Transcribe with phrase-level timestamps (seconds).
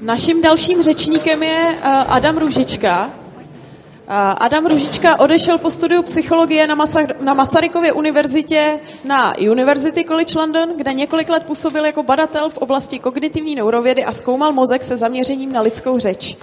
[0.00, 3.10] Naším dalším řečníkem je eh, Adam Růžička.
[3.10, 10.38] Eh, Adam Růžička odešel po studiu psychologie na, Masa- na Masarykově univerzitě na University College
[10.38, 14.96] London, kde několik let působil jako badatel v oblasti kognitivní neurovědy a zkoumal mozek se
[14.96, 16.36] zaměřením na lidskou řeč.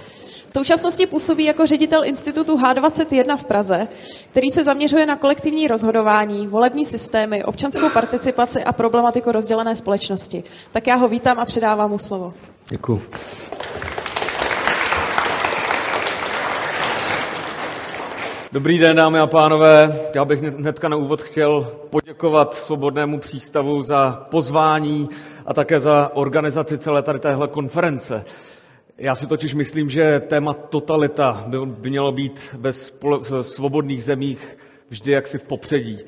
[0.46, 3.88] V současnosti působí jako ředitel institutu H21 v Praze,
[4.30, 10.44] který se zaměřuje na kolektivní rozhodování, volební systémy, občanskou participaci a problematiku rozdělené společnosti.
[10.72, 12.34] Tak já ho vítám a předávám mu slovo.
[12.68, 13.02] Děkuji.
[18.52, 20.00] Dobrý den, dámy a pánové.
[20.14, 25.08] Já bych hnedka na úvod chtěl poděkovat Svobodnému přístavu za pozvání
[25.46, 28.24] a také za organizaci celé tady téhle konference.
[28.98, 32.72] Já si totiž myslím, že téma totalita by mělo být ve
[33.42, 35.98] svobodných zemích vždy jaksi v popředí.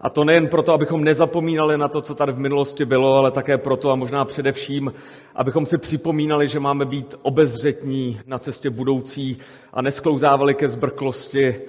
[0.00, 3.58] A to nejen proto, abychom nezapomínali na to, co tady v minulosti bylo, ale také
[3.58, 4.92] proto a možná především,
[5.34, 9.38] abychom si připomínali, že máme být obezřetní na cestě budoucí
[9.72, 11.60] a nesklouzávali ke zbrklosti,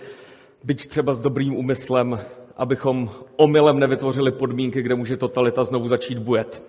[0.63, 2.19] byť třeba s dobrým úmyslem,
[2.57, 6.63] abychom omylem nevytvořili podmínky, kde může totalita znovu začít bujet.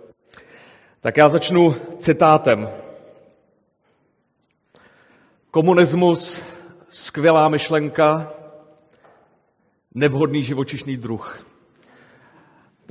[1.00, 2.68] Tak já začnu citátem.
[5.50, 6.42] Komunismus,
[6.88, 8.32] skvělá myšlenka,
[9.94, 11.51] nevhodný živočišný druh.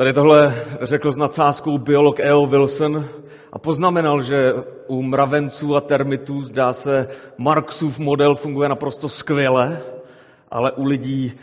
[0.01, 2.47] Tady tohle řekl s nadsázkou biolog E.O.
[2.47, 3.09] Wilson
[3.53, 4.53] a poznamenal, že
[4.87, 9.81] u mravenců a termitů zdá se Marxův model funguje naprosto skvěle,
[10.51, 11.33] ale u lidí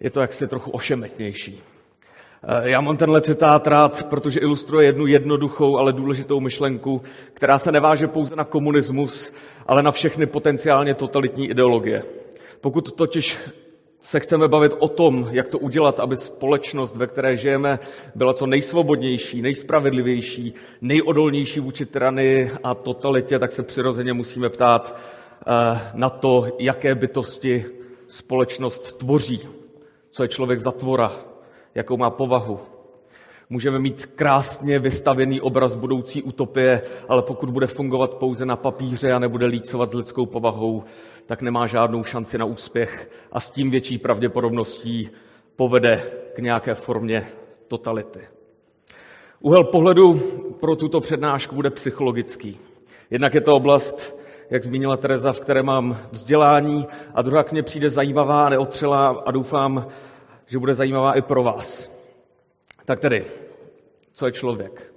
[0.00, 1.62] je to jaksi trochu ošemetnější.
[2.42, 7.02] Eh, já mám tenhle citát rád, protože ilustruje jednu jednoduchou, ale důležitou myšlenku,
[7.34, 9.32] která se neváže pouze na komunismus,
[9.66, 12.02] ale na všechny potenciálně totalitní ideologie.
[12.60, 13.38] Pokud totiž
[14.06, 17.78] se chceme bavit o tom, jak to udělat, aby společnost, ve které žijeme,
[18.14, 24.96] byla co nejsvobodnější, nejspravedlivější, nejodolnější vůči tyranii a totalitě, tak se přirozeně musíme ptát
[25.46, 27.64] eh, na to, jaké bytosti
[28.08, 29.40] společnost tvoří,
[30.10, 31.12] co je člověk za tvora,
[31.74, 32.60] jakou má povahu.
[33.50, 39.18] Můžeme mít krásně vystavěný obraz budoucí utopie, ale pokud bude fungovat pouze na papíře a
[39.18, 40.84] nebude lícovat s lidskou povahou,
[41.26, 45.10] tak nemá žádnou šanci na úspěch a s tím větší pravděpodobností
[45.56, 46.02] povede
[46.34, 47.26] k nějaké formě
[47.68, 48.20] totality.
[49.40, 50.14] Úhel pohledu
[50.60, 52.58] pro tuto přednášku bude psychologický.
[53.10, 54.16] Jednak je to oblast,
[54.50, 59.30] jak zmínila Tereza, v které mám vzdělání, a druhá k mně přijde zajímavá neotřelá a
[59.30, 59.86] doufám,
[60.46, 61.90] že bude zajímavá i pro vás.
[62.84, 63.24] Tak tedy,
[64.12, 64.92] co je člověk?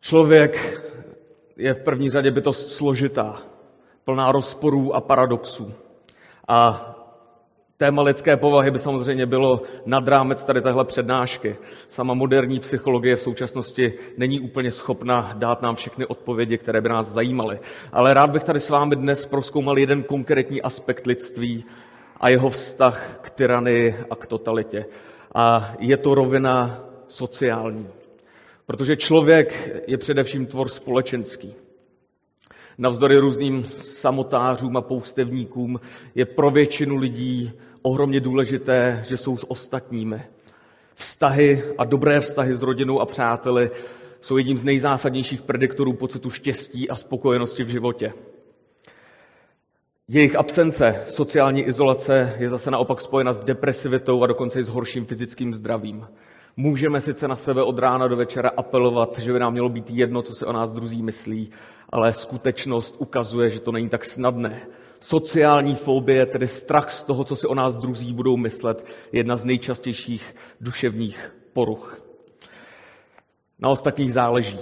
[0.00, 0.82] Člověk
[1.56, 3.42] je v první řadě bytost složitá,
[4.08, 5.74] plná rozporů a paradoxů.
[6.48, 6.90] A
[7.76, 11.56] téma lidské povahy by samozřejmě bylo nad rámec tady téhle přednášky.
[11.88, 17.06] Sama moderní psychologie v současnosti není úplně schopna dát nám všechny odpovědi, které by nás
[17.06, 17.60] zajímaly.
[17.92, 21.64] Ale rád bych tady s vámi dnes proskoumal jeden konkrétní aspekt lidství
[22.20, 24.86] a jeho vztah k tyranii a k totalitě.
[25.34, 27.88] A je to rovina sociální.
[28.66, 31.67] Protože člověk je především tvor společenský.
[32.78, 35.80] Navzdory různým samotářům a poustevníkům
[36.14, 37.52] je pro většinu lidí
[37.82, 40.22] ohromně důležité, že jsou s ostatními.
[40.94, 43.70] Vztahy a dobré vztahy s rodinou a přáteli
[44.20, 48.12] jsou jedním z nejzásadnějších prediktorů pocitu štěstí a spokojenosti v životě.
[50.08, 55.06] Jejich absence, sociální izolace, je zase naopak spojena s depresivitou a dokonce i s horším
[55.06, 56.06] fyzickým zdravím.
[56.56, 60.22] Můžeme sice na sebe od rána do večera apelovat, že by nám mělo být jedno,
[60.22, 61.50] co se o nás druzí myslí,
[61.88, 64.66] ale skutečnost ukazuje, že to není tak snadné.
[65.00, 69.36] Sociální fobie, tedy strach z toho, co si o nás druzí budou myslet, je jedna
[69.36, 72.02] z nejčastějších duševních poruch.
[73.58, 74.58] Na ostatních záleží.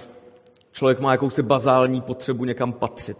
[0.73, 3.19] Člověk má jakousi bazální potřebu někam patřit.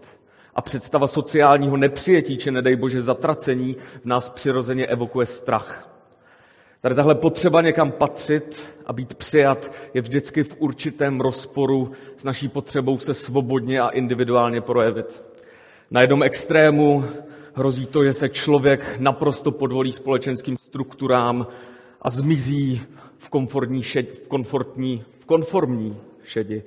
[0.55, 5.96] A představa sociálního nepřijetí, či nedej bože zatracení, v nás přirozeně evokuje strach.
[6.81, 12.47] Tady tahle potřeba někam patřit a být přijat je vždycky v určitém rozporu s naší
[12.47, 15.23] potřebou se svobodně a individuálně projevit.
[15.91, 17.05] Na jednom extrému
[17.53, 21.47] hrozí to, že se člověk naprosto podvolí společenským strukturám
[22.01, 22.81] a zmizí
[23.17, 26.63] v, komfortní šedi, v, komfortní, v konformní šedi.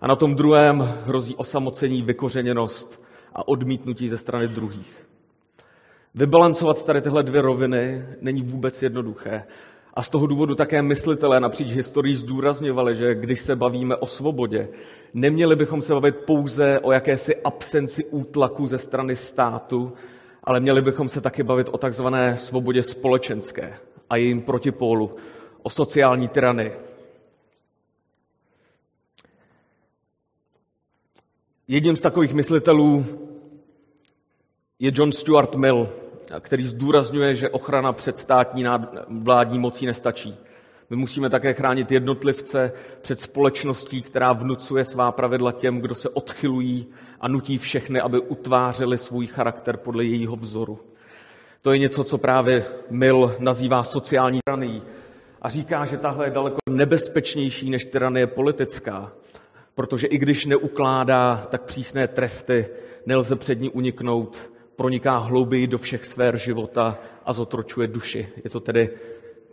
[0.00, 3.02] A na tom druhém hrozí osamocení, vykořeněnost
[3.34, 5.03] a odmítnutí ze strany druhých.
[6.14, 9.44] Vybalancovat tady tyhle dvě roviny není vůbec jednoduché.
[9.94, 14.68] A z toho důvodu také myslitelé napříč historií zdůrazňovali, že když se bavíme o svobodě,
[15.14, 19.92] neměli bychom se bavit pouze o jakési absenci útlaku ze strany státu,
[20.44, 23.74] ale měli bychom se taky bavit o takzvané svobodě společenské
[24.10, 25.10] a jejím protipólu,
[25.62, 26.72] o sociální tyranii.
[31.68, 33.06] Jedním z takových myslitelů
[34.78, 35.88] je John Stuart Mill,
[36.40, 38.64] který zdůrazňuje, že ochrana před státní
[39.08, 40.36] vládní mocí nestačí.
[40.90, 46.86] My musíme také chránit jednotlivce před společností, která vnucuje svá pravidla těm, kdo se odchylují
[47.20, 50.78] a nutí všechny, aby utvářeli svůj charakter podle jejího vzoru.
[51.62, 54.82] To je něco, co právě Mill nazývá sociální tyranii
[55.42, 59.12] a říká, že tahle je daleko nebezpečnější než tyranie politická,
[59.74, 62.66] protože i když neukládá tak přísné tresty,
[63.06, 68.28] nelze před ní uniknout, proniká hlouběji do všech sfér života a zotročuje duši.
[68.44, 68.90] Je to tedy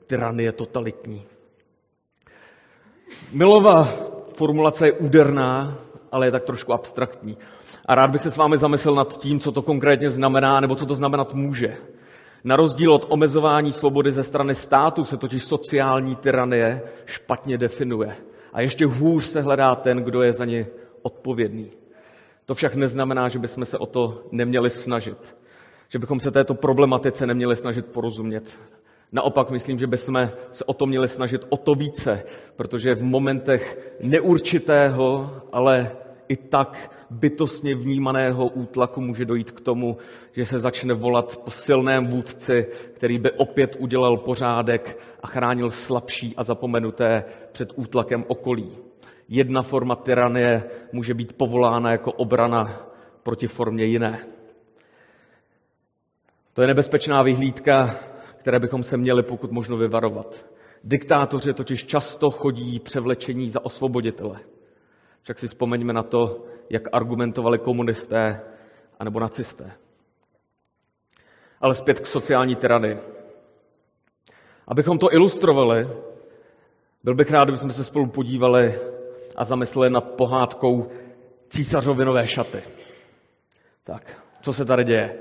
[0.08, 1.26] tyranie totalitní.
[3.32, 3.90] Milová
[4.34, 5.78] formulace je úderná,
[6.12, 7.38] ale je tak trošku abstraktní.
[7.86, 10.86] A rád bych se s vámi zamyslel nad tím, co to konkrétně znamená, nebo co
[10.86, 11.78] to znamenat může.
[12.44, 18.16] Na rozdíl od omezování svobody ze strany státu se totiž sociální tyranie špatně definuje.
[18.54, 20.68] A ještě hůř se hledá ten, kdo je za ně
[21.02, 21.72] odpovědný.
[22.52, 25.36] To však neznamená, že bychom se o to neměli snažit.
[25.90, 28.60] Že bychom se této problematice neměli snažit porozumět.
[29.12, 32.24] Naopak myslím, že bychom se o to měli snažit o to více,
[32.56, 35.92] protože v momentech neurčitého, ale
[36.28, 39.98] i tak bytostně vnímaného útlaku může dojít k tomu,
[40.32, 46.34] že se začne volat po silném vůdci, který by opět udělal pořádek a chránil slabší
[46.38, 48.91] a zapomenuté před útlakem okolí.
[49.34, 52.88] Jedna forma tyranie může být povolána jako obrana
[53.24, 54.28] proti formě jiné.
[56.54, 57.96] To je nebezpečná vyhlídka,
[58.38, 60.46] které bychom se měli pokud možno vyvarovat.
[60.84, 64.40] Diktátoři totiž často chodí převlečení za osvoboditele.
[65.22, 68.42] Však si vzpomeňme na to, jak argumentovali komunisté
[69.00, 69.72] anebo nacisté.
[71.62, 72.98] Ale zpět k sociální tyranii.
[74.68, 75.88] Abychom to ilustrovali,
[77.04, 78.80] byl bych rád, kdybychom se spolu podívali
[79.36, 80.88] a zamysleli nad pohádkou
[81.50, 82.64] císařovinové šaty.
[83.84, 85.16] Tak, co se tady děje?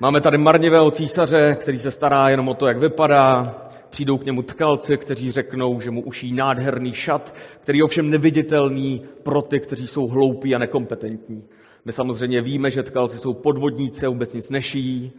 [0.00, 3.54] Máme tady marnivého císaře, který se stará jenom o to, jak vypadá.
[3.90, 9.02] Přijdou k němu tkalci, kteří řeknou, že mu uší nádherný šat, který je ovšem neviditelný
[9.22, 11.44] pro ty, kteří jsou hloupí a nekompetentní.
[11.84, 15.12] My samozřejmě víme, že tkalci jsou podvodníci vůbec nic nešijí,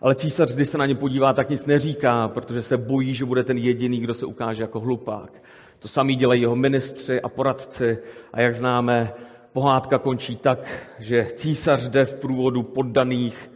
[0.00, 3.44] ale císař, když se na ně podívá, tak nic neříká, protože se bojí, že bude
[3.44, 5.42] ten jediný, kdo se ukáže jako hlupák.
[5.80, 7.98] To samý dělají jeho ministři a poradci
[8.32, 9.12] a jak známe,
[9.52, 13.50] pohádka končí tak, že císař jde v průvodu poddaných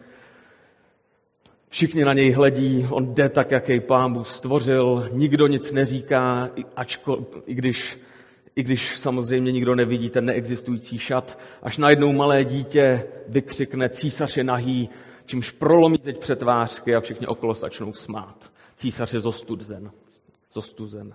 [1.74, 6.50] Všichni na něj hledí, on jde tak, jak jej pán Bůh stvořil, nikdo nic neříká,
[6.76, 7.98] ačko, i, když,
[8.56, 14.44] i když samozřejmě nikdo nevidí ten neexistující šat, až najednou malé dítě vykřikne, císař je
[14.44, 14.88] nahý,
[15.26, 18.50] čímž prolomí teď přetvářky a všichni okolo začnou smát.
[18.76, 19.90] Císař je zostuzen.
[20.54, 21.14] zostuzen.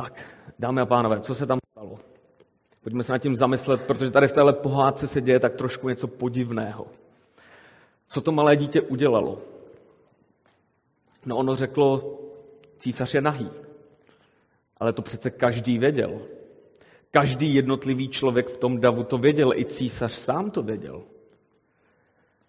[0.00, 0.24] Tak,
[0.58, 1.98] dámy a pánové, co se tam stalo?
[2.82, 6.06] Pojďme se nad tím zamyslet, protože tady v téhle pohádce se děje tak trošku něco
[6.08, 6.86] podivného.
[8.08, 9.38] Co to malé dítě udělalo?
[11.26, 12.18] No ono řeklo,
[12.78, 13.50] císař je nahý.
[14.76, 16.20] Ale to přece každý věděl.
[17.10, 21.02] Každý jednotlivý člověk v tom davu to věděl, i císař sám to věděl.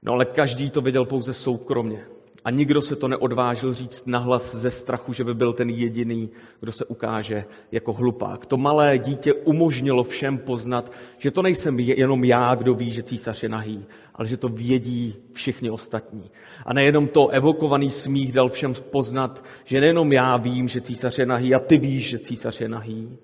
[0.01, 2.07] No ale každý to věděl pouze soukromně.
[2.45, 6.29] A nikdo se to neodvážil říct nahlas ze strachu, že by byl ten jediný,
[6.59, 8.45] kdo se ukáže jako hlupák.
[8.45, 13.43] To malé dítě umožnilo všem poznat, že to nejsem jenom já, kdo ví, že císař
[13.43, 13.85] je nahý,
[14.15, 16.31] ale že to vědí všichni ostatní.
[16.65, 21.25] A nejenom to evokovaný smích dal všem poznat, že nejenom já vím, že císař je
[21.25, 23.17] nahý a ty víš, že císař je nahý,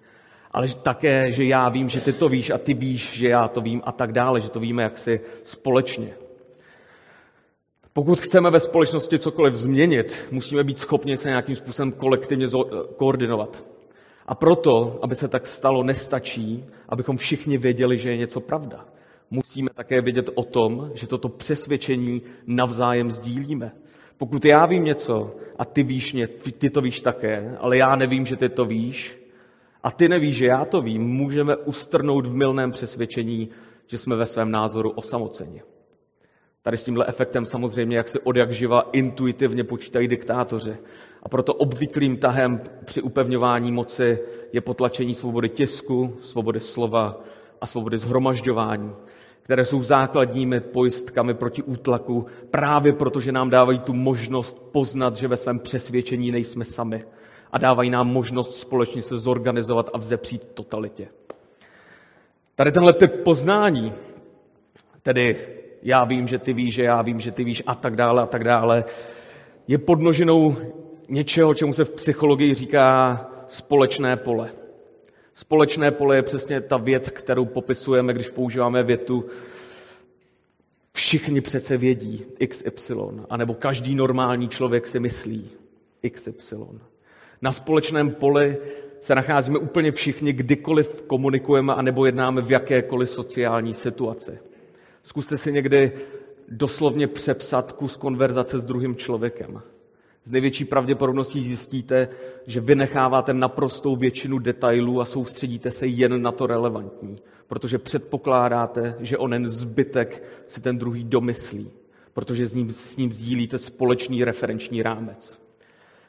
[0.52, 3.62] ale také, že já vím, že ty to víš a ty víš, že já to
[3.62, 6.27] vím a tak dále, že to víme jaksi společně.
[7.98, 12.48] Pokud chceme ve společnosti cokoliv změnit, musíme být schopni se nějakým způsobem kolektivně
[12.96, 13.64] koordinovat.
[14.28, 18.86] A proto, aby se tak stalo, nestačí, abychom všichni věděli, že je něco pravda.
[19.32, 23.72] Musíme také vědět o tom, že toto přesvědčení navzájem sdílíme.
[24.18, 28.26] Pokud já vím něco a ty víš, mě, ty to víš také, ale já nevím,
[28.26, 29.18] že ty to víš,
[29.84, 33.50] a ty nevíš, že já to vím, můžeme ustrnout v milném přesvědčení,
[33.88, 35.62] že jsme ve svém názoru osamoceni.
[36.68, 40.78] Tady s tímhle efektem samozřejmě, jak se od jak živa intuitivně počítají diktátoři.
[41.24, 44.20] A proto obvyklým tahem při upevňování moci
[44.54, 47.22] je potlačení svobody tisku, svobody slova
[47.62, 48.92] a svobody zhromažďování,
[49.42, 55.28] které jsou základními pojistkami proti útlaku právě proto, že nám dávají tu možnost poznat, že
[55.28, 57.04] ve svém přesvědčení nejsme sami
[57.52, 61.08] a dávají nám možnost společně se zorganizovat a vzepřít totalitě.
[62.56, 63.94] Tady tenhle typ poznání,
[65.04, 68.22] tedy já vím, že ty víš, že já vím, že ty víš a tak dále
[68.22, 68.86] a tak dále,
[69.68, 70.56] je podnoženou
[71.10, 74.50] něčeho, čemu se v psychologii říká společné pole.
[75.34, 79.26] Společné pole je přesně ta věc, kterou popisujeme, když používáme větu
[80.94, 82.94] všichni přece vědí XY,
[83.30, 85.50] anebo každý normální člověk si myslí
[86.12, 86.56] XY.
[87.42, 88.58] Na společném poli
[89.02, 94.40] se nacházíme úplně všichni, kdykoliv komunikujeme anebo jednáme v jakékoliv sociální situaci.
[95.08, 95.92] Zkuste si někdy
[96.48, 99.62] doslovně přepsat kus konverzace s druhým člověkem.
[100.26, 102.08] Z největší pravděpodobností zjistíte,
[102.48, 109.18] že vynecháváte naprostou většinu detailů a soustředíte se jen na to relevantní, protože předpokládáte, že
[109.18, 111.72] onen zbytek si ten druhý domyslí,
[112.14, 115.40] protože s ním, s ním sdílíte společný referenční rámec.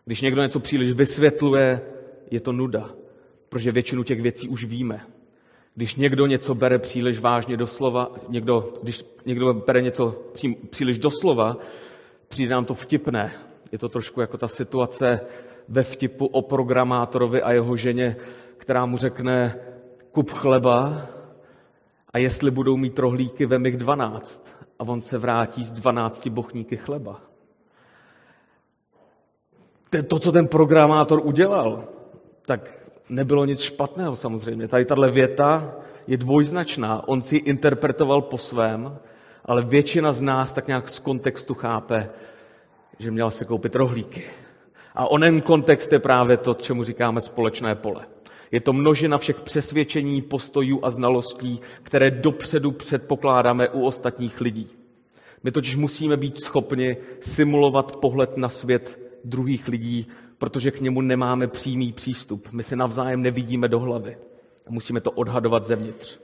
[0.05, 1.81] Když někdo něco příliš vysvětluje,
[2.31, 2.91] je to nuda,
[3.49, 5.01] protože většinu těch věcí už víme.
[5.79, 10.23] Když někdo něco bere příliš vážně doslova, někdo, když někdo bere něco
[10.71, 11.57] příliš doslova,
[12.29, 13.33] přijde nám to vtipné.
[13.73, 15.21] Je to trošku jako ta situace
[15.69, 18.17] ve vtipu o programátorovi a jeho ženě,
[18.57, 19.61] která mu řekne
[20.13, 21.07] kup chleba
[22.13, 24.47] a jestli budou mít rohlíky, ve mých 12.
[24.79, 27.21] A on se vrátí s 12 bochníky chleba.
[30.09, 31.89] To, co ten programátor udělal,
[32.47, 32.78] tak
[33.09, 34.69] nebylo nic špatného samozřejmě.
[34.69, 35.75] Tady tahle věta
[36.07, 37.09] je dvojznačná.
[37.09, 38.99] On si ji interpretoval po svém,
[39.45, 42.11] ale většina z nás tak nějak z kontextu chápe,
[42.99, 44.25] že měl se koupit rohlíky.
[44.95, 48.07] A onen kontext je právě to, čemu říkáme společné pole.
[48.51, 54.69] Je to množina všech přesvědčení, postojů a znalostí, které dopředu předpokládáme u ostatních lidí.
[55.45, 60.07] My totiž musíme být schopni simulovat pohled na svět druhých lidí
[60.39, 62.49] protože k němu nemáme přímý přístup.
[62.53, 64.19] My se navzájem nevidíme do hlavy.
[64.69, 66.19] Musíme to odhadovat zevnitř.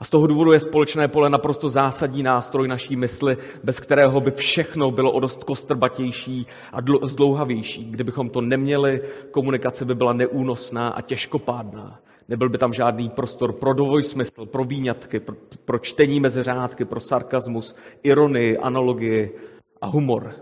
[0.00, 4.30] A z toho důvodu je společné pole naprosto zásadní nástroj naší mysli, bez kterého by
[4.30, 7.84] všechno bylo o dost kostrbatější a zdlouhavější.
[7.84, 12.00] Kdybychom to neměli, komunikace by byla neúnosná a těžkopádná.
[12.28, 17.00] Nebyl by tam žádný prostor pro dvojsmysl, pro výňatky, pro, pro čtení mezi řádky, pro
[17.00, 19.38] sarkazmus, ironii, analogii
[19.80, 20.34] a humor.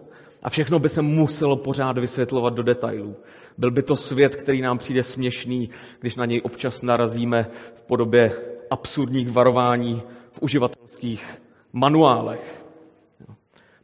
[0.42, 3.16] A všechno by se muselo pořád vysvětlovat do detailů.
[3.58, 8.32] Byl by to svět, který nám přijde směšný, když na něj občas narazíme v podobě
[8.70, 11.42] absurdních varování v uživatelských
[11.72, 12.64] manuálech.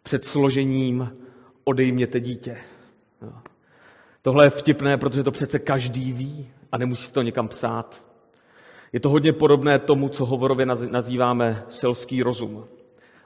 [0.03, 1.17] Před složením
[1.65, 2.59] odejměte dítě.
[4.23, 8.05] Tohle je vtipné, protože to přece každý ví a nemusí to někam psát.
[8.93, 12.65] Je to hodně podobné tomu, co hovorově nazýváme selský rozum.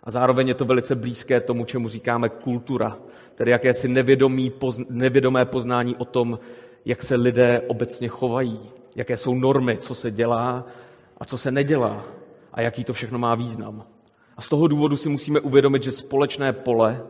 [0.05, 2.99] A zároveň je to velice blízké tomu, čemu říkáme kultura,
[3.35, 6.38] tedy jakési nevědomí, poz, nevědomé poznání o tom,
[6.85, 8.61] jak se lidé obecně chovají,
[8.97, 10.67] jaké jsou normy, co se dělá
[11.19, 12.05] a co se nedělá
[12.52, 13.85] a jaký to všechno má význam.
[14.37, 17.02] A z toho důvodu si musíme uvědomit, že společné pole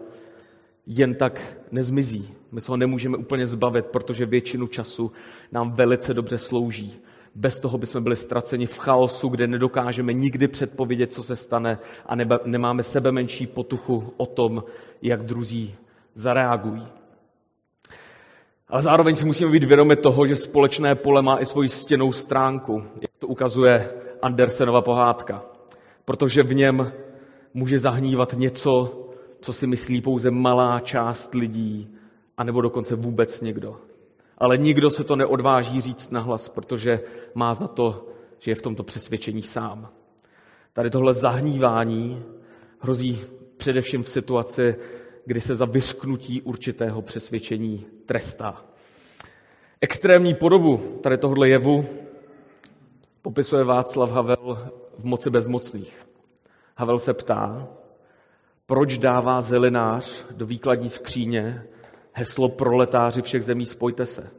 [0.86, 2.34] jen tak nezmizí.
[2.52, 5.12] My se ho nemůžeme úplně zbavit, protože většinu času
[5.52, 7.00] nám velice dobře slouží.
[7.38, 12.14] Bez toho bychom byli ztraceni v chaosu, kde nedokážeme nikdy předpovědět, co se stane a
[12.14, 14.64] neba, nemáme sebe menší potuchu o tom,
[15.02, 15.74] jak druzí
[16.14, 16.86] zareagují.
[18.68, 22.84] Ale zároveň si musíme být vědomi toho, že společné pole má i svoji stěnou stránku,
[23.02, 23.90] jak to ukazuje
[24.22, 25.42] Andersenova pohádka.
[26.04, 26.92] Protože v něm
[27.54, 29.04] může zahnívat něco,
[29.40, 31.94] co si myslí pouze malá část lidí,
[32.36, 33.76] anebo dokonce vůbec někdo.
[34.38, 37.00] Ale nikdo se to neodváží říct nahlas, protože
[37.34, 39.88] má za to, že je v tomto přesvědčení sám.
[40.72, 42.22] Tady tohle zahnívání
[42.78, 43.20] hrozí
[43.56, 44.76] především v situaci,
[45.24, 48.64] kdy se za vyřknutí určitého přesvědčení trestá.
[49.80, 51.86] Extrémní podobu tady tohle jevu
[53.22, 56.08] popisuje Václav Havel v Moci bezmocných.
[56.76, 57.68] Havel se ptá,
[58.66, 61.64] proč dává zelinář do výkladní skříně
[62.18, 64.30] heslo proletáři všech zemí spojte se.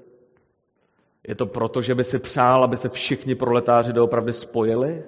[1.28, 5.04] Je to proto, že by si přál, aby se všichni proletáři doopravdy spojili?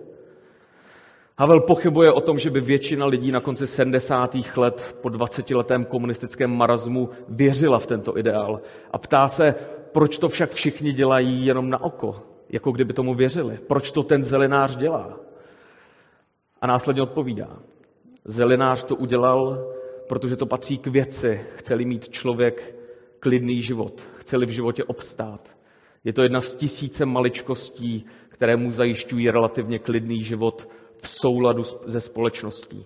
[1.37, 4.35] Havel pochybuje o tom, že by většina lidí na konci 70.
[4.55, 8.61] let po 20-letém komunistickém marazmu věřila v tento ideál.
[8.91, 9.55] A ptá se,
[9.91, 13.59] proč to však všichni dělají jenom na oko, jako kdyby tomu věřili.
[13.67, 15.19] Proč to ten zelenář dělá?
[16.61, 17.59] A následně odpovídá.
[18.25, 19.70] Zelenář to udělal,
[20.11, 21.41] protože to patří k věci.
[21.55, 22.75] Chceli mít člověk
[23.19, 25.49] klidný život, chceli v životě obstát.
[26.03, 30.67] Je to jedna z tisíce maličkostí, které mu zajišťují relativně klidný život
[31.01, 32.85] v souladu se společností.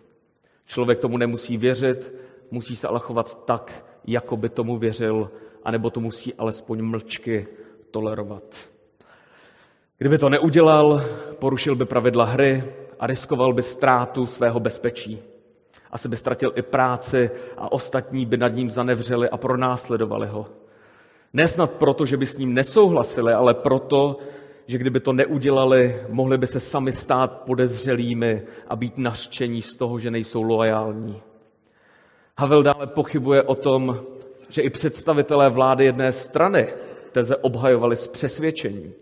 [0.66, 2.14] Člověk tomu nemusí věřit,
[2.52, 5.32] musí se ale chovat tak, jako by tomu věřil,
[5.64, 7.48] anebo to musí alespoň mlčky
[7.92, 8.56] tolerovat.
[9.98, 11.02] Kdyby to neudělal,
[11.40, 12.64] porušil by pravidla hry
[13.00, 15.35] a riskoval by ztrátu svého bezpečí.
[15.96, 20.48] Asi by ztratil i práci a ostatní by nad ním zanevřeli a pronásledovali ho.
[21.34, 24.18] Nesnad proto, že by s ním nesouhlasili, ale proto,
[24.68, 30.00] že kdyby to neudělali, mohli by se sami stát podezřelými a být nařčení z toho,
[30.00, 31.22] že nejsou loajální.
[32.38, 34.00] Havel dále pochybuje o tom,
[34.50, 36.68] že i představitelé vlády jedné strany
[37.12, 38.94] teze obhajovali s přesvědčením.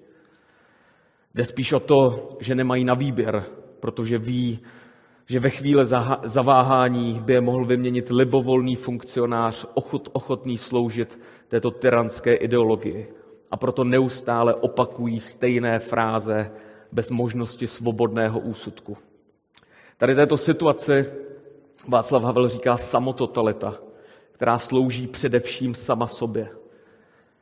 [1.36, 3.46] Jde spíš o to, že nemají na výběr,
[3.80, 4.60] protože ví,
[5.26, 5.86] že ve chvíli
[6.24, 13.14] zaváhání by je mohl vyměnit libovolný funkcionář, ochot, ochotný sloužit této tyranské ideologii.
[13.52, 16.52] A proto neustále opakují stejné fráze
[16.92, 18.98] bez možnosti svobodného úsudku.
[19.98, 21.06] Tady této situaci
[21.88, 23.76] Václav Havel říká samototalita,
[24.32, 26.50] která slouží především sama sobě.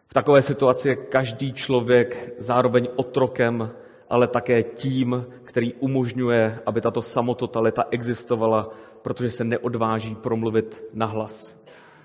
[0.08, 3.72] V takové situaci je každý člověk zároveň otrokem,
[4.12, 8.70] ale také tím, který umožňuje, aby tato samototalita existovala,
[9.02, 11.56] protože se neodváží promluvit nahlas.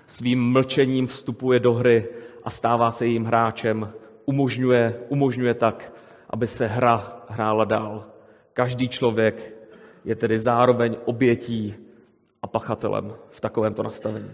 [0.07, 2.07] Svým mlčením vstupuje do hry
[2.43, 3.91] a stává se jejím hráčem,
[4.25, 5.93] umožňuje, umožňuje tak,
[6.29, 8.05] aby se hra hrála dál.
[8.53, 9.55] Každý člověk
[10.05, 11.75] je tedy zároveň obětí
[12.41, 14.31] a pachatelem v takovémto nastavení.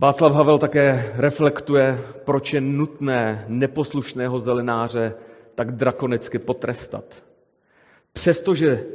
[0.00, 5.14] Václav Havel také reflektuje, proč je nutné neposlušného zelenáře
[5.54, 7.04] tak drakonicky potrestat.
[8.12, 8.86] Přestože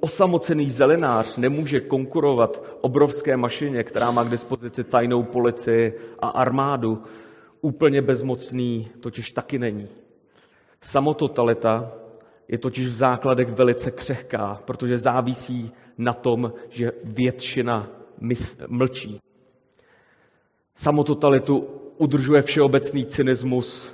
[0.00, 7.02] osamocený zelenář nemůže konkurovat obrovské mašině, která má k dispozici tajnou policii a armádu,
[7.60, 9.88] úplně bezmocný totiž taky není.
[10.80, 11.92] Samototalita
[12.48, 17.88] je totiž v základech velice křehká, protože závisí na tom, že většina
[18.68, 19.20] mlčí.
[20.76, 23.92] Samototalitu udržuje všeobecný cynismus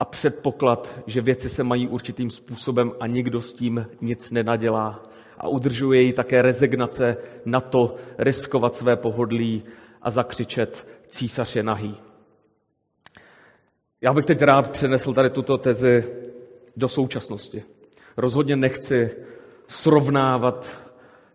[0.00, 5.02] a předpoklad, že věci se mají určitým způsobem a nikdo s tím nic nenadělá.
[5.38, 9.62] A udržuje ji také rezignace na to riskovat své pohodlí
[10.02, 11.96] a zakřičet císař je nahý.
[14.00, 16.04] Já bych teď rád přenesl tady tuto tezi
[16.76, 17.64] do současnosti.
[18.16, 19.10] Rozhodně nechci
[19.68, 20.70] srovnávat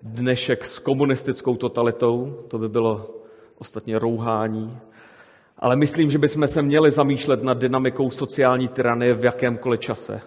[0.01, 3.15] dnešek s komunistickou totalitou, to by bylo
[3.57, 4.77] ostatně rouhání,
[5.59, 10.21] ale myslím, že bychom se měli zamýšlet nad dynamikou sociální tyranie v jakémkoliv čase.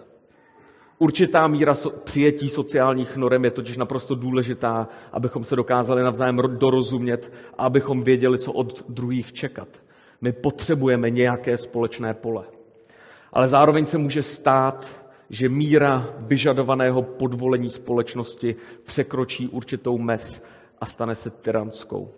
[0.97, 7.65] Určitá míra přijetí sociálních norem je totiž naprosto důležitá, abychom se dokázali navzájem dorozumět a
[7.65, 9.67] abychom věděli, co od druhých čekat.
[10.21, 12.43] My potřebujeme nějaké společné pole.
[13.33, 20.43] Ale zároveň se může stát, že míra vyžadovaného podvolení společnosti překročí určitou mez
[20.81, 22.11] a stane se tyranskou.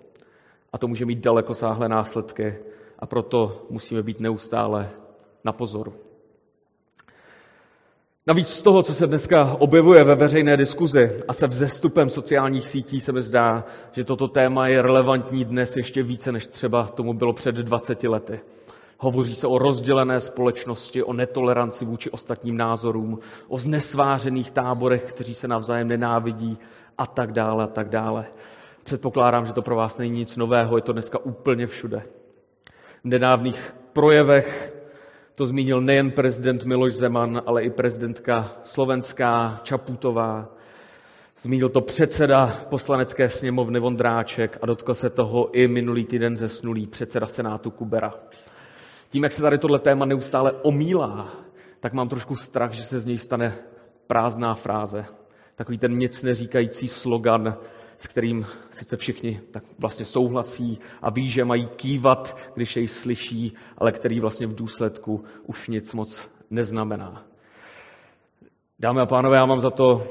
[0.74, 2.56] A to může mít daleko sáhlé následky
[3.00, 4.90] a proto musíme být neustále
[5.44, 5.94] na pozoru.
[8.28, 13.00] Navíc z toho, co se dneska objevuje ve veřejné diskuzi a se vzestupem sociálních sítí,
[13.00, 17.34] se mi zdá, že toto téma je relevantní dnes ještě více, než třeba tomu bylo
[17.34, 18.40] před 20 lety.
[18.98, 25.48] Hovoří se o rozdělené společnosti, o netoleranci vůči ostatním názorům, o znesvářených táborech, kteří se
[25.48, 26.58] navzájem nenávidí
[26.98, 28.26] a tak dále a tak dále.
[28.92, 32.04] Předpokládám, že to pro vás není nic nového, je to dneska úplně všude.
[33.04, 34.74] V nedávných projevech
[35.36, 40.50] to zmínil nejen prezident Miloš Zeman, ale i prezidentka slovenská Čaputová.
[41.42, 47.28] Zmínil to předseda poslanecké sněmovny Vondráček a dotkl se toho i minulý týden zesnulý předseda
[47.28, 48.14] Senátu Kubera.
[49.10, 51.30] Tím, jak se tady tohle téma neustále omílá,
[51.80, 53.56] tak mám trošku strach, že se z něj stane
[54.08, 55.06] prázdná fráze.
[55.56, 57.58] Takový ten nic neříkající slogan,
[58.02, 63.54] s kterým sice všichni tak vlastně souhlasí a ví, že mají kývat, když jej slyší,
[63.78, 67.26] ale který vlastně v důsledku už nic moc neznamená.
[68.80, 70.08] Dámy a pánové, já mám za to,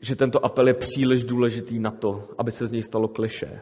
[0.00, 3.60] že tento apel je příliš důležitý na to, aby se z něj stalo kliše.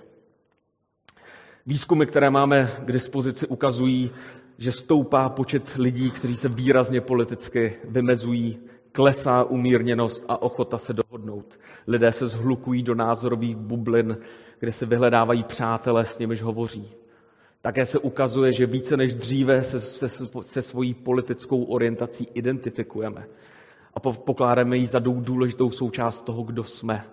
[1.67, 4.11] Výzkumy, které máme k dispozici, ukazují,
[4.59, 8.59] že stoupá počet lidí, kteří se výrazně politicky vymezují,
[8.93, 11.59] klesá umírněnost a ochota se dohodnout.
[11.87, 14.19] Lidé se zhlukují do názorových bublin,
[14.59, 16.91] kde se vyhledávají přátelé, s nimiž hovoří.
[17.63, 20.09] Také se ukazuje, že více než dříve se, se,
[20.41, 23.27] se svojí politickou orientací identifikujeme
[23.95, 27.05] a pokládáme ji za důležitou součást toho, kdo jsme.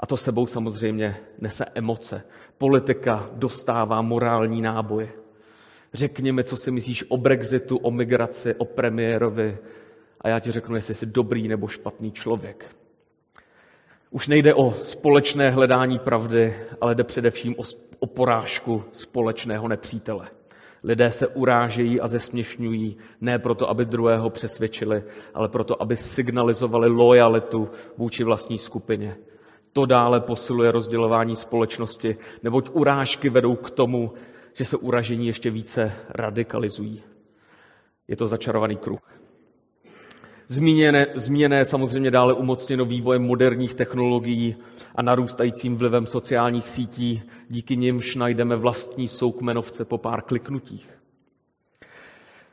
[0.00, 2.22] A to sebou samozřejmě nese emoce.
[2.58, 5.08] Politika dostává morální náboje.
[5.94, 9.58] Řekni mi, co si myslíš o Brexitu, o migraci, o premiérovi
[10.22, 12.76] a já ti řeknu, jestli jsi dobrý nebo špatný člověk.
[14.10, 17.62] Už nejde o společné hledání pravdy, ale jde především o,
[17.98, 20.28] o porážku společného nepřítele.
[20.84, 25.02] Lidé se urážejí a zesměšňují ne proto, aby druhého přesvědčili,
[25.34, 29.16] ale proto, aby signalizovali lojalitu vůči vlastní skupině.
[29.72, 34.12] To dále posiluje rozdělování společnosti, neboť urážky vedou k tomu,
[34.54, 37.02] že se uražení ještě více radikalizují.
[38.08, 39.00] Je to začarovaný kruh.
[40.52, 44.56] Zmíněné, zmíněné samozřejmě dále umocněno vývojem moderních technologií
[44.94, 50.90] a narůstajícím vlivem sociálních sítí, díky nimž najdeme vlastní soukmenovce po pár kliknutích.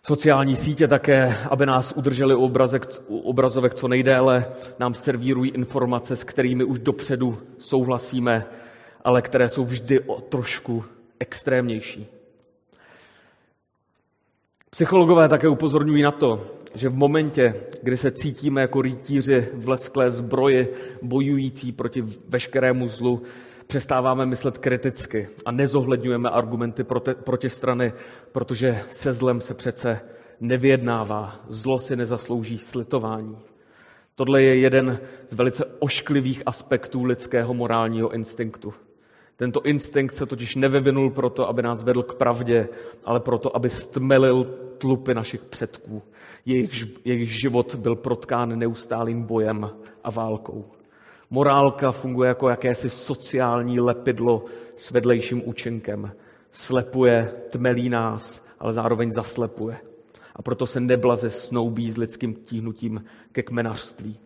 [0.03, 4.45] Sociální sítě také, aby nás udrželi u, obrazek, u obrazovek co nejdéle,
[4.79, 8.45] nám servírují informace, s kterými už dopředu souhlasíme,
[9.03, 10.83] ale které jsou vždy o trošku
[11.19, 12.07] extrémnější.
[14.69, 20.11] Psychologové také upozorňují na to, že v momentě, kdy se cítíme jako rytíři v lesklé
[20.11, 23.21] zbroji, bojující proti veškerému zlu,
[23.67, 26.83] přestáváme myslet kriticky a nezohledňujeme argumenty
[27.23, 27.93] proti strany,
[28.31, 30.01] protože se zlem se přece
[30.39, 31.39] nevyjednává.
[31.47, 33.37] Zlo si nezaslouží slitování.
[34.15, 38.73] Tohle je jeden z velice ošklivých aspektů lidského morálního instinktu.
[39.35, 42.69] Tento instinkt se totiž nevyvinul proto, aby nás vedl k pravdě,
[43.05, 46.03] ale proto, aby stmelil tlupy našich předků.
[46.45, 49.69] Jejich, jejich život byl protkán neustálým bojem
[50.03, 50.65] a válkou.
[51.29, 56.11] Morálka funguje jako jakési sociální lepidlo s vedlejším účinkem.
[56.51, 59.77] Slepuje, tmelí nás, ale zároveň zaslepuje.
[60.35, 64.19] A proto se neblaze snoubí s lidským tíhnutím ke kmenařství.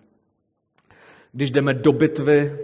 [1.32, 2.58] Když jdeme do bitvy,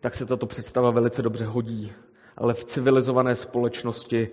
[0.00, 1.92] tak se tato představa velice dobře hodí.
[2.36, 4.28] Ale v civilizované společnosti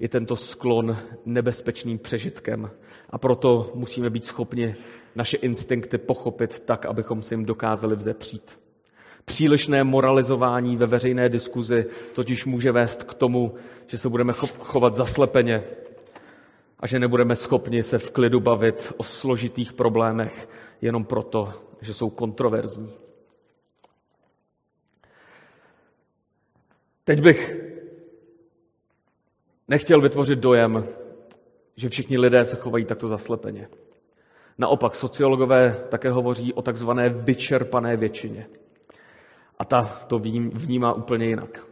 [0.00, 2.70] je tento sklon nebezpečným přežitkem.
[3.10, 4.74] A proto musíme být schopni
[5.14, 8.58] naše instinkty pochopit tak, abychom se jim dokázali vzepřít.
[9.24, 13.54] Přílišné moralizování ve veřejné diskuzi totiž může vést k tomu,
[13.86, 15.62] že se budeme chovat zaslepeně
[16.80, 20.48] a že nebudeme schopni se v klidu bavit o složitých problémech
[20.80, 22.92] jenom proto, že jsou kontroverzní.
[27.04, 27.69] Teď bych
[29.70, 30.84] nechtěl vytvořit dojem,
[31.76, 33.68] že všichni lidé se chovají takto zaslepeně.
[34.58, 38.46] Naopak, sociologové také hovoří o takzvané vyčerpané většině.
[39.58, 40.18] A ta to
[40.52, 41.66] vnímá úplně jinak.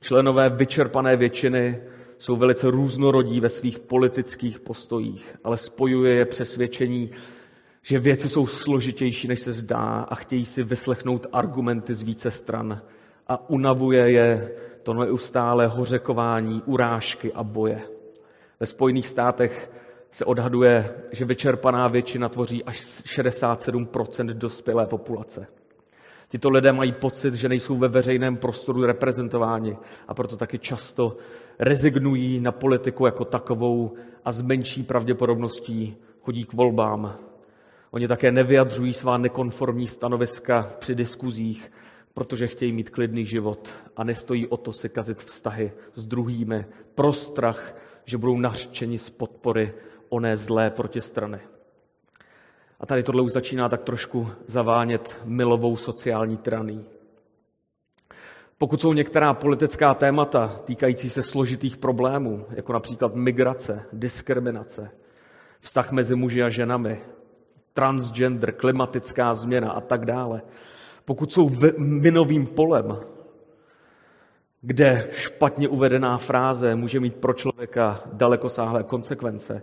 [0.00, 1.82] Členové vyčerpané většiny
[2.18, 7.10] jsou velice různorodí ve svých politických postojích, ale spojuje je přesvědčení,
[7.82, 12.82] že věci jsou složitější, než se zdá a chtějí si vyslechnout argumenty z více stran
[13.28, 17.80] a unavuje je to neustále hořekování, urážky a boje.
[18.60, 19.70] Ve Spojených státech
[20.10, 25.46] se odhaduje, že vyčerpaná většina tvoří až 67% dospělé populace.
[26.28, 29.76] Tito lidé mají pocit, že nejsou ve veřejném prostoru reprezentováni
[30.08, 31.16] a proto taky často
[31.58, 33.92] rezignují na politiku jako takovou
[34.24, 37.16] a s menší pravděpodobností chodí k volbám.
[37.90, 41.72] Oni také nevyjadřují svá nekonformní stanoviska při diskuzích,
[42.14, 47.12] protože chtějí mít klidný život a nestojí o to si kazit vztahy s druhými pro
[47.12, 49.74] strach, že budou nařčeni z podpory
[50.08, 51.40] oné zlé protistrany.
[52.80, 56.84] A tady tohle už začíná tak trošku zavánět milovou sociální tyraní.
[58.58, 64.90] Pokud jsou některá politická témata týkající se složitých problémů, jako například migrace, diskriminace,
[65.60, 67.00] vztah mezi muži a ženami,
[67.72, 70.42] transgender, klimatická změna a tak dále,
[71.04, 72.96] pokud jsou minovým polem,
[74.60, 79.62] kde špatně uvedená fráze může mít pro člověka dalekosáhlé konsekvence,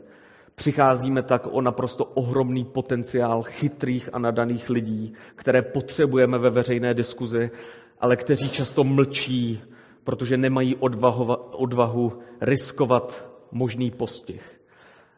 [0.60, 7.52] Přicházíme tak o naprosto ohromný potenciál chytrých a nadaných lidí, které potřebujeme ve veřejné diskuzi,
[8.00, 9.62] ale kteří často mlčí,
[10.04, 14.62] protože nemají odvahu, odvahu riskovat možný postih.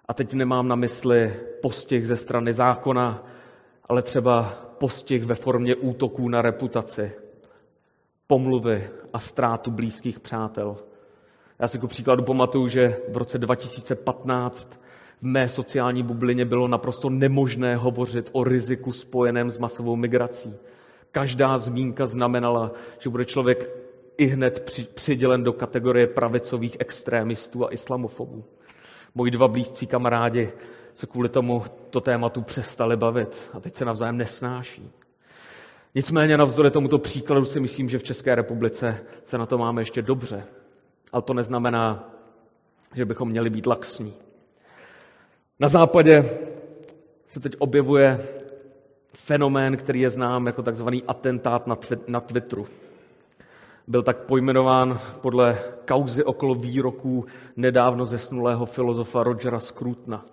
[0.07, 3.25] A teď nemám na mysli postih ze strany zákona,
[3.89, 7.11] ale třeba postih ve formě útoků na reputaci,
[8.27, 10.77] pomluvy a ztrátu blízkých přátel.
[11.59, 14.79] Já si ku příkladu pamatuju, že v roce 2015
[15.21, 20.55] v mé sociální bublině bylo naprosto nemožné hovořit o riziku spojeném s masovou migrací.
[21.11, 23.69] Každá zmínka znamenala, že bude člověk
[24.17, 28.43] i hned přidělen do kategorie pravicových extrémistů a islamofobů.
[29.15, 30.51] Moji dva blízcí kamarádi
[30.93, 34.91] se kvůli tomu to tématu přestali bavit a teď se navzájem nesnáší.
[35.95, 40.01] Nicméně navzdory tomuto příkladu si myslím, že v České republice se na to máme ještě
[40.01, 40.43] dobře.
[41.11, 42.09] Ale to neznamená,
[42.93, 44.13] že bychom měli být laxní.
[45.59, 46.29] Na západě
[47.27, 48.27] se teď objevuje
[49.13, 51.67] fenomén, který je znám jako takzvaný atentát
[52.07, 52.67] na Twitteru.
[53.87, 57.25] Byl tak pojmenován podle kauzy okolo výroků
[57.55, 60.25] nedávno zesnulého filozofa Rogera Scrutna,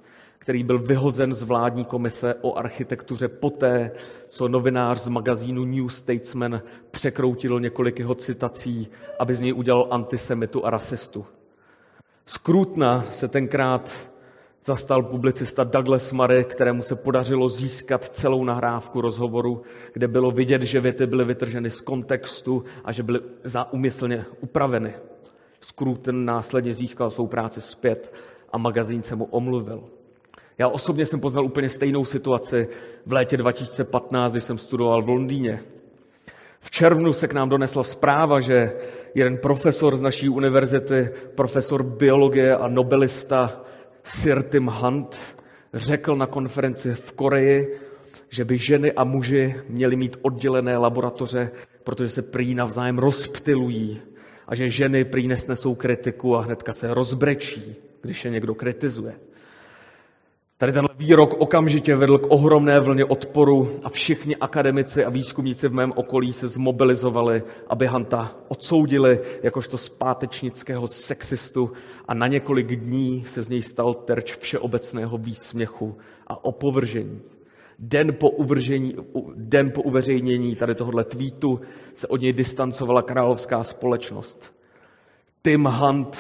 [0.49, 3.91] který byl vyhozen z vládní komise o architektuře poté,
[4.29, 10.67] co novinář z magazínu New Statesman překroutil několik jeho citací, aby z něj udělal antisemitu
[10.67, 11.27] a rasistu.
[12.27, 13.91] Scrutna se tenkrát
[14.65, 20.81] zastal publicista Douglas Murray, kterému se podařilo získat celou nahrávku rozhovoru, kde bylo vidět, že
[20.81, 24.95] věty byly vytrženy z kontextu a že byly zaumyslně upraveny.
[25.61, 28.15] Scruton následně získal svou práci zpět
[28.53, 29.98] a magazín se mu omluvil.
[30.59, 32.69] Já osobně jsem poznal úplně stejnou situaci
[33.07, 35.61] v létě 2015, když jsem studoval v Londýně.
[36.61, 38.73] V červnu se k nám donesla zpráva, že
[39.15, 43.63] jeden profesor z naší univerzity, profesor biologie a nobelista
[44.05, 45.17] Sir Tim Hunt,
[45.75, 47.81] řekl na konferenci v Koreji,
[48.29, 51.51] že by ženy a muži měli mít oddělené laboratoře,
[51.85, 54.01] protože se prý navzájem rozptilují
[54.47, 59.15] a že ženy prý nesnesou kritiku a hnedka se rozbrečí, když je někdo kritizuje.
[60.61, 65.75] Tady tenhle výrok okamžitě vedl k ohromné vlně odporu a všichni akademici a výzkumníci v
[65.75, 71.73] mém okolí se zmobilizovali, aby Hanta odsoudili jakožto zpátečnického sexistu
[72.09, 77.21] a na několik dní se z něj stal terč všeobecného výsměchu a opovržení.
[77.79, 78.95] Den po, uvržení,
[79.35, 81.61] den po uveřejnění tady tohohle tweetu
[81.95, 84.55] se od něj distancovala královská společnost.
[85.43, 86.17] Tim Hunt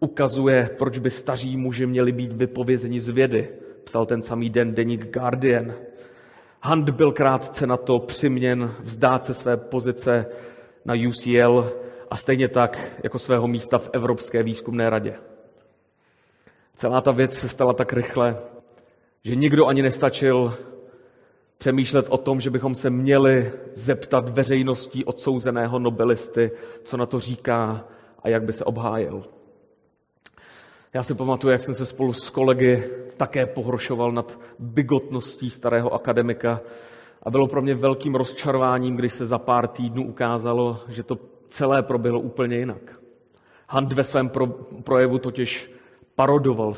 [0.00, 3.48] ukazuje, proč by staří muži měli být vypovězeni z vědy
[3.86, 5.74] psal ten samý den deník Guardian.
[6.62, 10.26] Hunt byl krátce na to přiměn vzdát se své pozice
[10.84, 11.72] na UCL
[12.10, 15.14] a stejně tak jako svého místa v Evropské výzkumné radě.
[16.74, 18.38] Celá ta věc se stala tak rychle,
[19.24, 20.54] že nikdo ani nestačil
[21.58, 26.50] přemýšlet o tom, že bychom se měli zeptat veřejností odsouzeného nobelisty,
[26.84, 27.84] co na to říká
[28.22, 29.35] a jak by se obhájil.
[30.96, 32.84] Já si pamatuju, jak jsem se spolu s kolegy
[33.16, 36.60] také pohoršoval nad bigotností starého akademika
[37.22, 41.82] a bylo pro mě velkým rozčarováním, když se za pár týdnů ukázalo, že to celé
[41.82, 43.00] proběhlo úplně jinak.
[43.68, 44.46] Hunt ve svém pro,
[44.84, 45.72] projevu totiž
[46.14, 46.72] parodoval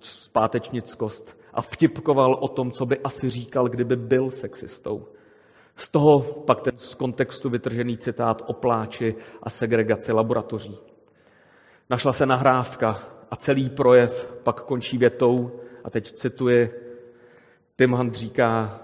[0.00, 5.06] zpátečnickost a vtipkoval o tom, co by asi říkal, kdyby byl sexistou.
[5.76, 10.78] Z toho pak ten z kontextu vytržený citát o pláči a segregaci laboratoří.
[11.90, 16.70] Našla se nahrávka a celý projev pak končí větou, a teď cituji,
[17.76, 18.80] Tim Hunt říká,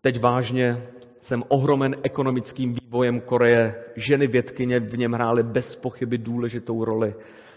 [0.00, 0.82] teď vážně
[1.20, 3.74] jsem ohromen ekonomickým vývojem Koreje.
[3.96, 7.14] Ženy vědkyně v něm hrály bez pochyby důležitou roli.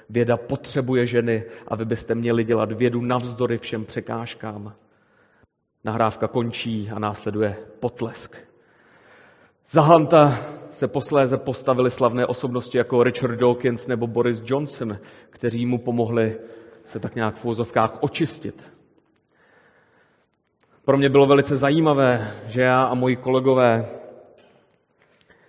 [0.10, 4.74] Věda potřebuje ženy a vy byste měli dělat vědu navzdory všem překážkám.
[5.84, 8.38] Nahrávka končí a následuje potlesk.
[9.70, 10.40] Za Hanta
[10.78, 14.98] se posléze postavili slavné osobnosti jako Richard Dawkins nebo Boris Johnson,
[15.30, 16.38] kteří mu pomohli
[16.86, 18.64] se tak nějak v úzovkách očistit.
[20.86, 23.90] Pro mě bylo velice zajímavé, že já a moji kolegové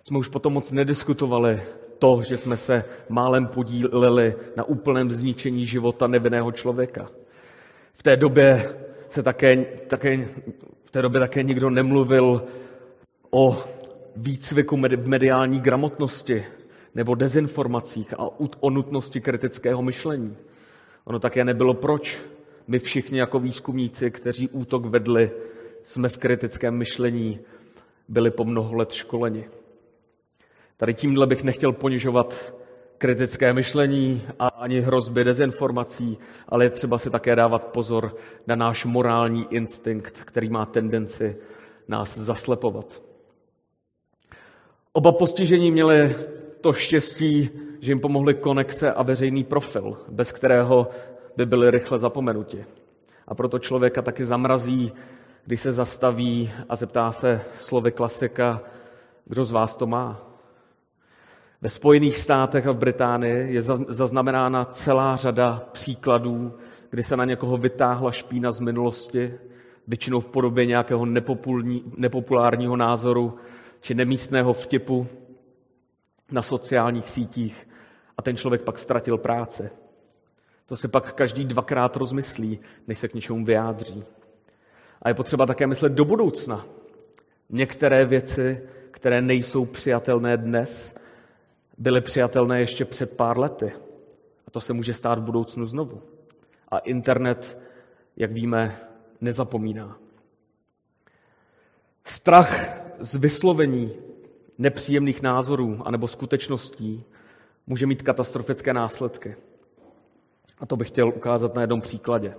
[0.05, 1.63] jsme už potom moc nediskutovali
[1.99, 7.09] to, že jsme se málem podíleli na úplném zničení života nevinného člověka.
[7.93, 8.75] V té době
[9.11, 10.29] se také, také,
[10.85, 12.45] v té době také nikdo nemluvil
[13.31, 13.65] o
[14.17, 16.45] výcviku v mediální gramotnosti
[16.95, 18.29] nebo dezinformacích a
[18.61, 20.37] o nutnosti kritického myšlení.
[21.05, 22.19] Ono také nebylo proč.
[22.67, 25.31] My všichni jako výzkumníci, kteří útok vedli,
[25.83, 27.41] jsme v kritickém myšlení
[28.09, 29.49] byli po mnoho let školeni.
[30.77, 32.55] Tady tímhle bych nechtěl ponižovat
[32.99, 36.19] kritické myšlení a ani hrozby dezinformací,
[36.49, 38.17] ale je třeba si také dávat pozor
[38.47, 41.37] na náš morální instinkt, který má tendenci
[41.89, 43.08] nás zaslepovat.
[44.99, 46.17] Oba postižení měli
[46.61, 50.91] to štěstí, že jim pomohly konexe a veřejný profil, bez kterého
[51.37, 52.65] by byli rychle zapomenuti.
[53.29, 54.93] A proto člověka taky zamrazí,
[55.45, 58.61] když se zastaví a zeptá se slovy klasika,
[59.25, 60.23] kdo z vás to má.
[61.63, 66.53] Ve Spojených státech a v Británii je zaznamenána celá řada příkladů,
[66.91, 69.35] kdy se na někoho vytáhla špína z minulosti,
[69.89, 71.07] většinou v podobě nějakého
[71.97, 73.39] nepopulárního názoru
[73.81, 75.07] či nemístného vtipu
[76.31, 77.69] na sociálních sítích
[78.17, 79.71] a ten člověk pak ztratil práce.
[80.67, 84.05] To se pak každý dvakrát rozmyslí, než se k něčemu vyjádří.
[85.03, 86.67] A je potřeba také myslet do budoucna.
[87.51, 90.95] Některé věci, které nejsou přijatelné dnes,
[91.79, 93.73] byly přijatelné ještě před pár lety.
[94.47, 96.03] A to se může stát v budoucnu znovu.
[96.69, 97.59] A internet,
[98.17, 98.81] jak víme,
[99.21, 99.99] nezapomíná.
[102.05, 103.93] Strach z vyslovení
[104.59, 107.05] nepříjemných názorů anebo skutečností
[107.67, 109.37] může mít katastrofické následky.
[110.59, 112.35] A to bych chtěl ukázat na jednom příkladě.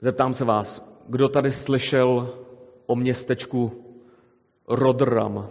[0.00, 2.38] Zeptám se vás, kdo tady slyšel
[2.86, 3.84] o městečku
[4.68, 5.48] Rodram?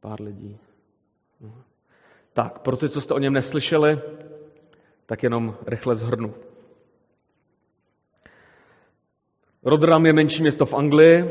[0.00, 0.58] Pár lidí.
[2.32, 4.00] Tak, pro ty, co jste o něm neslyšeli,
[5.06, 6.34] tak jenom rychle zhrnu.
[9.66, 11.24] Rotherham je menší město v Anglii,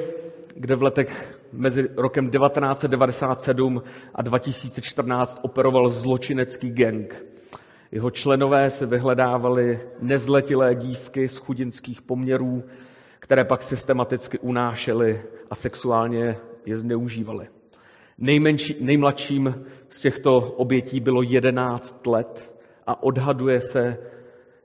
[0.56, 3.84] kde v letech mezi rokem 1997
[4.16, 7.26] a 2014 operoval zločinecký gang.
[7.92, 12.64] Jeho členové se vyhledávali nezletilé dívky z chudinských poměrů,
[13.20, 17.48] které pak systematicky unášely a sexuálně je zneužívali.
[18.18, 22.56] Nejmenší, nejmladším z těchto obětí bylo 11 let
[22.88, 23.98] a odhaduje se,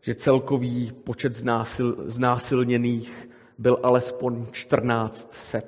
[0.01, 3.30] že celkový počet znásil, znásilněných
[3.61, 5.61] byl alespoň 1400.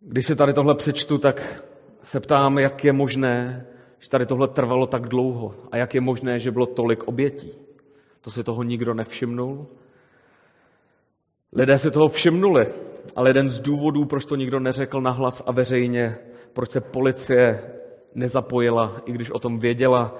[0.00, 1.64] Když se tady tohle přečtu, tak
[2.02, 3.66] se ptám, jak je možné,
[3.98, 7.52] že tady tohle trvalo tak dlouho a jak je možné, že bylo tolik obětí.
[8.20, 9.66] To si toho nikdo nevšimnul.
[11.52, 12.66] Lidé si toho všimnuli,
[13.16, 16.16] ale jeden z důvodů, proč to nikdo neřekl nahlas a veřejně,
[16.52, 17.62] proč se policie
[18.14, 20.18] nezapojila, i když o tom věděla,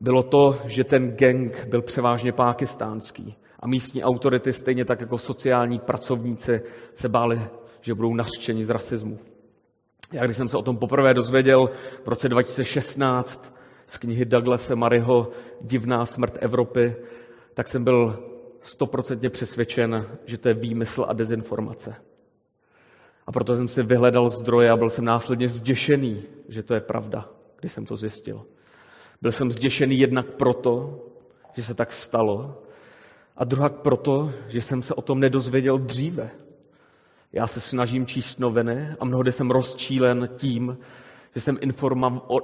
[0.00, 3.36] bylo to, že ten gang byl převážně pákistánský.
[3.60, 6.62] A místní autority, stejně tak jako sociální pracovníci,
[6.94, 7.40] se báli,
[7.80, 9.18] že budou nařčeni z rasismu.
[10.12, 11.70] Já když jsem se o tom poprvé dozvěděl
[12.04, 13.54] v roce 2016
[13.86, 16.96] z knihy Douglasa Maryho Divná smrt Evropy,
[17.54, 18.24] tak jsem byl
[18.60, 21.94] stoprocentně přesvědčen, že to je výmysl a dezinformace.
[23.26, 27.28] A proto jsem si vyhledal zdroje a byl jsem následně zděšený, že to je pravda,
[27.60, 28.44] když jsem to zjistil.
[29.22, 31.00] Byl jsem zděšený jednak proto,
[31.54, 32.62] že se tak stalo,
[33.38, 36.30] a druhak proto, že jsem se o tom nedozvěděl dříve.
[37.32, 40.78] Já se snažím číst noviny a mnohdy jsem rozčílen tím,
[41.34, 41.58] že jsem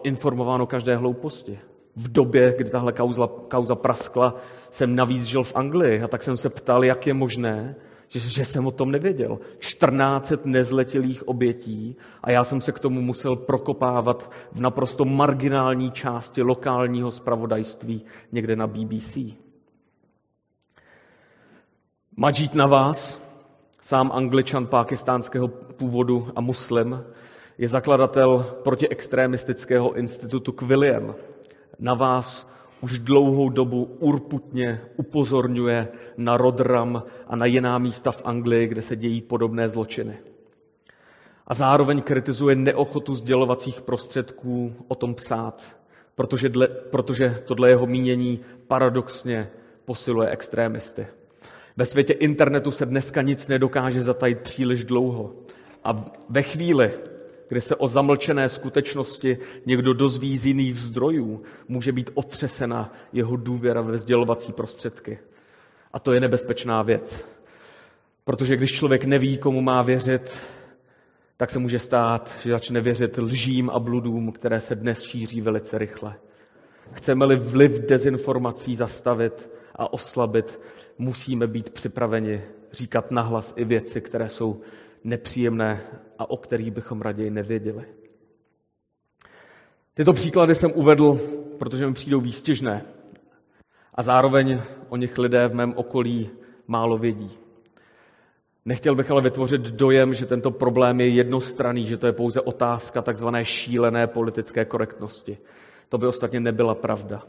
[0.04, 1.58] informován o každé hlouposti.
[1.96, 4.36] V době, kdy tahle kauza, kauza praskla,
[4.70, 7.76] jsem navíc žil v Anglii a tak jsem se ptal, jak je možné,
[8.08, 9.38] že, že jsem o tom nevěděl.
[9.58, 16.42] 14 nezletilých obětí a já jsem se k tomu musel prokopávat v naprosto marginální části
[16.42, 19.18] lokálního spravodajství někde na BBC.
[22.16, 23.18] Majid Nawaz,
[23.80, 27.04] sám angličan pákistánského původu a muslim,
[27.58, 31.14] je zakladatel protiextremistického institutu Quilliam.
[31.78, 32.50] Na vás
[32.80, 38.96] už dlouhou dobu urputně upozorňuje na Rodram a na jiná místa v Anglii, kde se
[38.96, 40.18] dějí podobné zločiny.
[41.46, 45.62] A zároveň kritizuje neochotu sdělovacích prostředků o tom psát,
[46.14, 49.50] protože, dle, protože tohle jeho mínění paradoxně
[49.84, 51.06] posiluje extrémisty.
[51.76, 55.34] Ve světě internetu se dneska nic nedokáže zatajit příliš dlouho.
[55.84, 56.90] A ve chvíli,
[57.48, 63.80] kdy se o zamlčené skutečnosti někdo dozví z jiných zdrojů, může být otřesena jeho důvěra
[63.80, 65.18] ve sdělovací prostředky.
[65.92, 67.24] A to je nebezpečná věc.
[68.24, 70.30] Protože když člověk neví, komu má věřit,
[71.36, 75.78] tak se může stát, že začne věřit lžím a bludům, které se dnes šíří velice
[75.78, 76.14] rychle.
[76.92, 80.60] Chceme-li vliv dezinformací zastavit a oslabit,
[80.98, 84.60] musíme být připraveni říkat nahlas i věci, které jsou
[85.04, 85.80] nepříjemné
[86.18, 87.84] a o kterých bychom raději nevěděli.
[89.94, 91.20] Tyto příklady jsem uvedl,
[91.58, 92.84] protože mi přijdou výstěžné
[93.94, 96.30] a zároveň o nich lidé v mém okolí
[96.66, 97.30] málo vědí.
[98.64, 103.02] Nechtěl bych ale vytvořit dojem, že tento problém je jednostranný, že to je pouze otázka
[103.02, 105.38] takzvané šílené politické korektnosti.
[105.88, 107.22] To by ostatně nebyla pravda.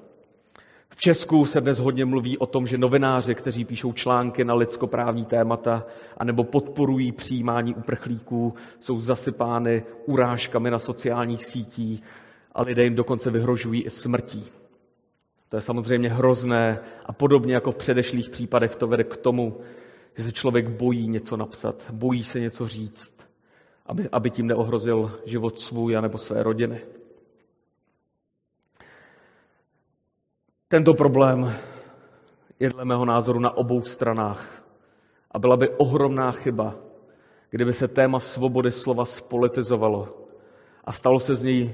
[0.90, 5.26] V Česku se dnes hodně mluví o tom, že novináři, kteří píšou články na lidskoprávní
[5.26, 5.86] témata
[6.18, 12.04] anebo podporují přijímání uprchlíků, jsou zasypány urážkami na sociálních sítích
[12.52, 14.46] a lidé jim dokonce vyhrožují i smrtí.
[15.50, 19.58] To je samozřejmě hrozné a podobně jako v předešlých případech to vede k tomu,
[20.18, 23.14] že se člověk bojí něco napsat, bojí se něco říct,
[23.86, 26.82] aby, aby tím neohrozil život svůj anebo své rodiny.
[30.76, 31.56] Tento problém
[32.60, 34.64] je dle mého názoru na obou stranách.
[35.32, 36.76] A byla by ohromná chyba,
[37.50, 40.28] kdyby se téma svobody slova spolitizovalo
[40.84, 41.74] a stalo se z něj,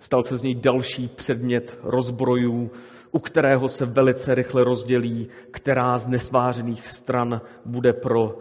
[0.00, 2.70] stal se z něj další předmět rozbrojů,
[3.12, 8.38] u kterého se velice rychle rozdělí, která z nesvářených stran bude pro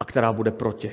[0.00, 0.92] a která bude proti.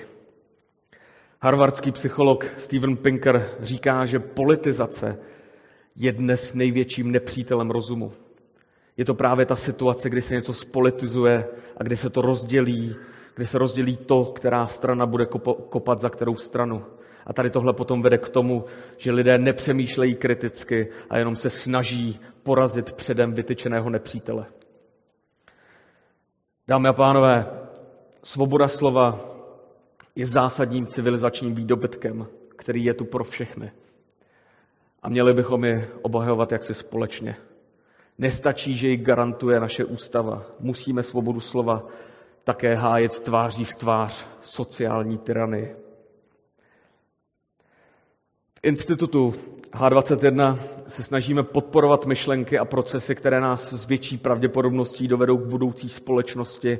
[1.41, 5.17] Harvardský psycholog Steven Pinker říká, že politizace
[5.95, 8.11] je dnes největším nepřítelem rozumu.
[8.97, 12.95] Je to právě ta situace, kdy se něco spolitizuje a kdy se to rozdělí,
[13.35, 15.25] kdy se rozdělí to, která strana bude
[15.69, 16.85] kopat za kterou stranu.
[17.25, 18.65] A tady tohle potom vede k tomu,
[18.97, 24.45] že lidé nepřemýšlejí kriticky a jenom se snaží porazit předem vytyčeného nepřítele.
[26.67, 27.45] Dámy a pánové,
[28.23, 29.19] svoboda slova
[30.15, 33.71] je zásadním civilizačním výdobytkem, který je tu pro všechny.
[35.03, 37.35] A měli bychom je obhajovat jaksi společně.
[38.17, 40.43] Nestačí, že ji garantuje naše ústava.
[40.59, 41.85] Musíme svobodu slova
[42.43, 45.75] také hájet tváří v tvář sociální tyranii.
[48.55, 49.33] V institutu
[49.71, 55.89] H21 se snažíme podporovat myšlenky a procesy, které nás s větší pravděpodobností dovedou k budoucí
[55.89, 56.79] společnosti,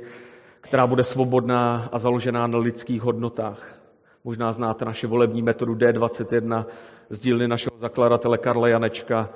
[0.60, 3.80] která bude svobodná a založená na lidských hodnotách.
[4.24, 6.64] Možná znáte naše volební metodu D21
[7.10, 9.30] z dílny našeho zakladatele Karla Janečka,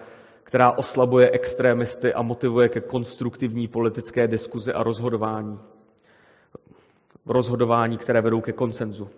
[0.53, 5.59] která oslabuje extrémisty a motivuje ke konstruktivní politické diskuzi a rozhodování.
[7.27, 9.09] Rozhodování, které vedou ke koncenzu.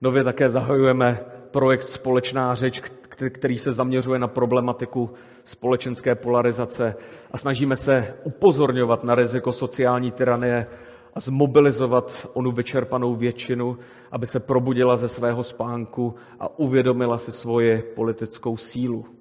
[0.00, 1.20] Nově také zahajujeme
[1.50, 2.82] projekt Společná řeč,
[3.30, 5.10] který se zaměřuje na problematiku
[5.44, 6.94] společenské polarizace
[7.30, 10.66] a snažíme se upozorňovat na riziko sociální tyranie
[11.14, 13.78] a zmobilizovat onu vyčerpanou většinu,
[14.12, 19.17] aby se probudila ze svého spánku a uvědomila si svoje politickou sílu.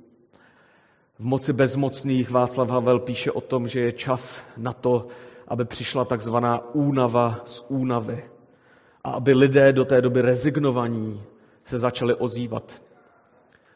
[1.20, 5.08] V moci bezmocných Václav Havel píše o tom, že je čas na to,
[5.48, 8.24] aby přišla takzvaná únava z únavy
[9.04, 11.22] a aby lidé do té doby rezignovaní
[11.66, 12.72] se začali ozývat.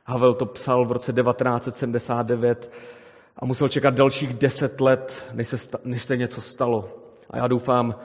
[0.05, 2.71] Havel to psal v roce 1979
[3.37, 6.89] a musel čekat dalších deset let, než se, než se něco stalo.
[7.29, 7.95] A já doufám,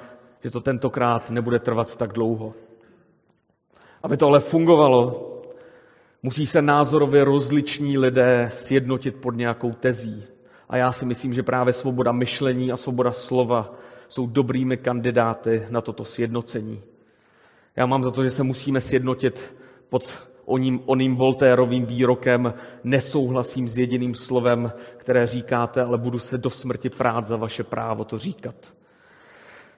[0.45, 2.55] že to tentokrát nebude trvat tak dlouho.
[4.03, 5.36] Aby to ale fungovalo,
[6.23, 10.25] musí se názorově rozliční lidé sjednotit pod nějakou tezí.
[10.69, 13.75] A já si myslím, že právě svoboda myšlení a svoboda slova
[14.09, 16.83] jsou dobrými kandidáty na toto sjednocení.
[17.77, 19.55] Já mám za to, že se musíme sjednotit
[19.89, 22.55] pod oním, oným Voltérovým výrokem
[22.85, 28.05] nesouhlasím s jediným slovem, které říkáte, ale budu se do smrti prát za vaše právo
[28.05, 28.55] to říkat.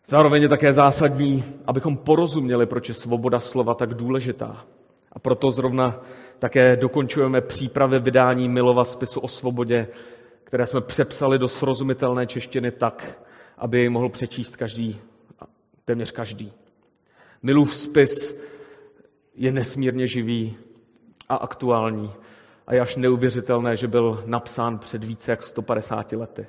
[0.07, 4.65] Zároveň je také zásadní, abychom porozuměli, proč je svoboda slova tak důležitá.
[5.13, 6.01] A proto zrovna
[6.39, 9.89] také dokončujeme přípravy vydání Milova spisu o svobodě,
[10.45, 13.19] které jsme přepsali do srozumitelné češtiny tak,
[13.59, 15.01] aby jej mohl přečíst každý,
[15.85, 16.53] téměř každý.
[17.43, 18.37] Milův spis
[19.35, 20.57] je nesmírně živý
[21.29, 22.13] a aktuální
[22.67, 26.47] a je až neuvěřitelné, že byl napsán před více jak 150 lety.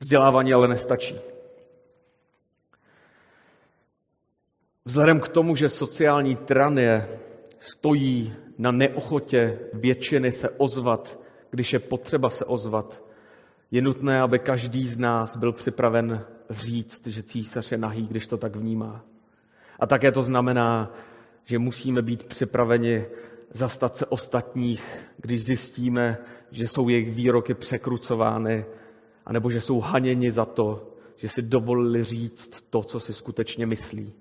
[0.00, 1.20] Vzdělávání ale nestačí.
[4.84, 7.08] Vzhledem k tomu, že sociální tyranie
[7.60, 11.18] stojí na neochotě většiny se ozvat,
[11.50, 13.02] když je potřeba se ozvat,
[13.70, 18.36] je nutné, aby každý z nás byl připraven říct, že císař je nahý, když to
[18.36, 19.04] tak vnímá.
[19.80, 20.92] A také to znamená,
[21.44, 23.06] že musíme být připraveni
[23.50, 24.84] zastat se ostatních,
[25.16, 26.18] když zjistíme,
[26.50, 28.64] že jsou jejich výroky překrucovány,
[29.26, 34.12] anebo že jsou haněni za to, že si dovolili říct to, co si skutečně myslí.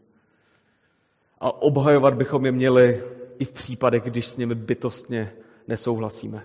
[1.40, 3.04] A obhajovat bychom je měli
[3.40, 5.34] i v případech, když s nimi bytostně
[5.68, 6.44] nesouhlasíme.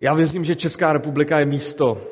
[0.00, 2.02] Já věřím, že Česká republika je místo,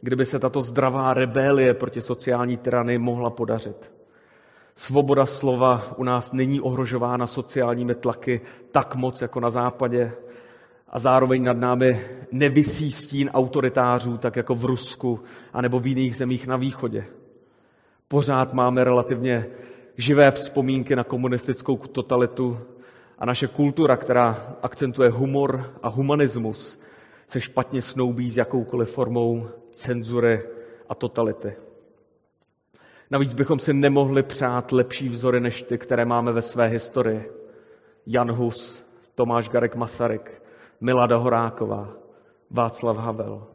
[0.00, 3.92] kde by se tato zdravá rebelie proti sociální tyranii mohla podařit.
[4.76, 8.40] Svoboda slova u nás není ohrožována sociálními tlaky
[8.72, 10.12] tak moc jako na západě
[10.88, 15.20] a zároveň nad námi nevisí stín autoritářů, tak jako v Rusku
[15.52, 17.04] anebo v jiných zemích na východě.
[18.08, 19.46] Pořád máme relativně
[19.98, 22.58] živé vzpomínky na komunistickou totalitu
[23.18, 26.80] a naše kultura, která akcentuje humor a humanismus,
[27.28, 30.42] se špatně snoubí s jakoukoliv formou cenzury
[30.88, 31.56] a totality.
[33.10, 37.32] Navíc bychom si nemohli přát lepší vzory než ty, které máme ve své historii.
[38.06, 38.84] Jan Hus,
[39.14, 40.42] Tomáš Garek Masaryk,
[40.80, 41.92] Milada Horáková,
[42.50, 43.46] Václav Havel.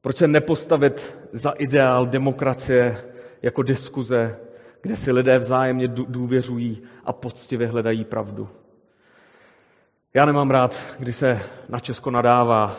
[0.00, 3.04] Proč se nepostavit za ideál demokracie
[3.42, 4.36] jako diskuze,
[4.84, 8.48] kde si lidé vzájemně důvěřují a poctivě hledají pravdu?
[10.14, 12.76] Já nemám rád, když se na Česko nadává,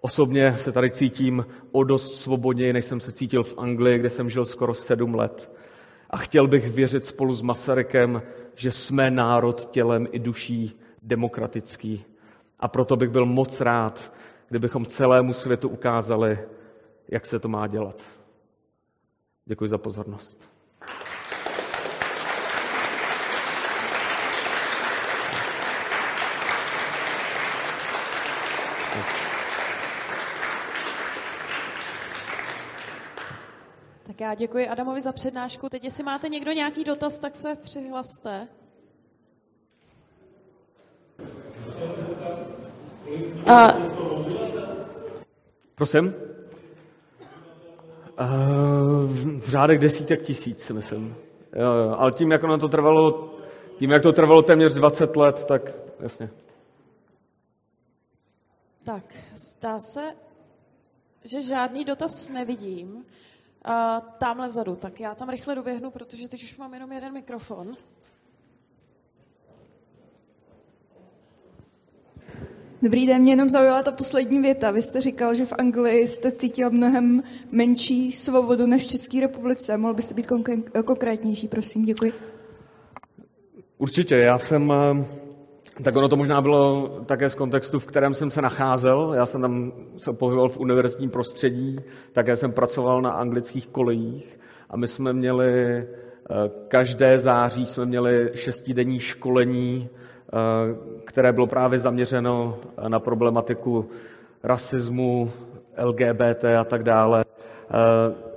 [0.00, 4.30] Osobně se tady cítím o dost svobodněji, než jsem se cítil v Anglii, kde jsem
[4.30, 5.52] žil skoro sedm let.
[6.10, 8.22] A chtěl bych věřit spolu s Masarykem,
[8.54, 12.04] že jsme národ tělem i duší demokratický.
[12.60, 14.12] A proto bych byl moc rád,
[14.48, 16.38] kdybychom celému světu ukázali,
[17.08, 18.02] jak se to má dělat.
[19.46, 20.57] Děkuji za pozornost.
[34.18, 35.68] Tak já děkuji Adamovi za přednášku.
[35.68, 38.48] Teď, jestli máte někdo nějaký dotaz, tak se přihlaste.
[43.46, 43.68] A...
[45.74, 46.14] Prosím?
[49.38, 51.16] V řádech desítek tisíc, myslím.
[51.56, 51.94] Jo, jo.
[51.98, 53.30] Ale tím, jak ono to trvalo
[53.78, 55.62] Tím, jak to trvalo téměř 20 let, tak
[56.00, 56.30] jasně.
[58.84, 59.14] Tak,
[59.56, 60.12] zdá se,
[61.24, 63.04] že žádný dotaz nevidím.
[63.68, 63.74] Uh,
[64.18, 67.76] tamhle vzadu, tak já tam rychle doběhnu, protože teď už mám jenom jeden mikrofon.
[72.82, 74.70] Dobrý den, mě jenom zaujala ta poslední věta.
[74.70, 79.76] Vy jste říkal, že v Anglii jste cítil mnohem menší svobodu než v České republice.
[79.76, 80.26] Mohl byste být
[80.84, 82.12] konkrétnější, prosím, děkuji.
[83.78, 85.06] Určitě, já jsem, eh,
[85.82, 89.14] tak ono to možná bylo také z kontextu, v kterém jsem se nacházel.
[89.14, 91.76] Já jsem tam se pohyboval v univerzitním prostředí,
[92.12, 95.86] také jsem pracoval na anglických kolejích a my jsme měli eh,
[96.68, 99.88] každé září jsme měli šestidenní školení
[100.32, 100.74] Eh,
[101.04, 102.58] které bylo právě zaměřeno
[102.88, 103.90] na problematiku
[104.42, 105.30] rasismu,
[105.84, 107.74] LGBT a tak dále, eh,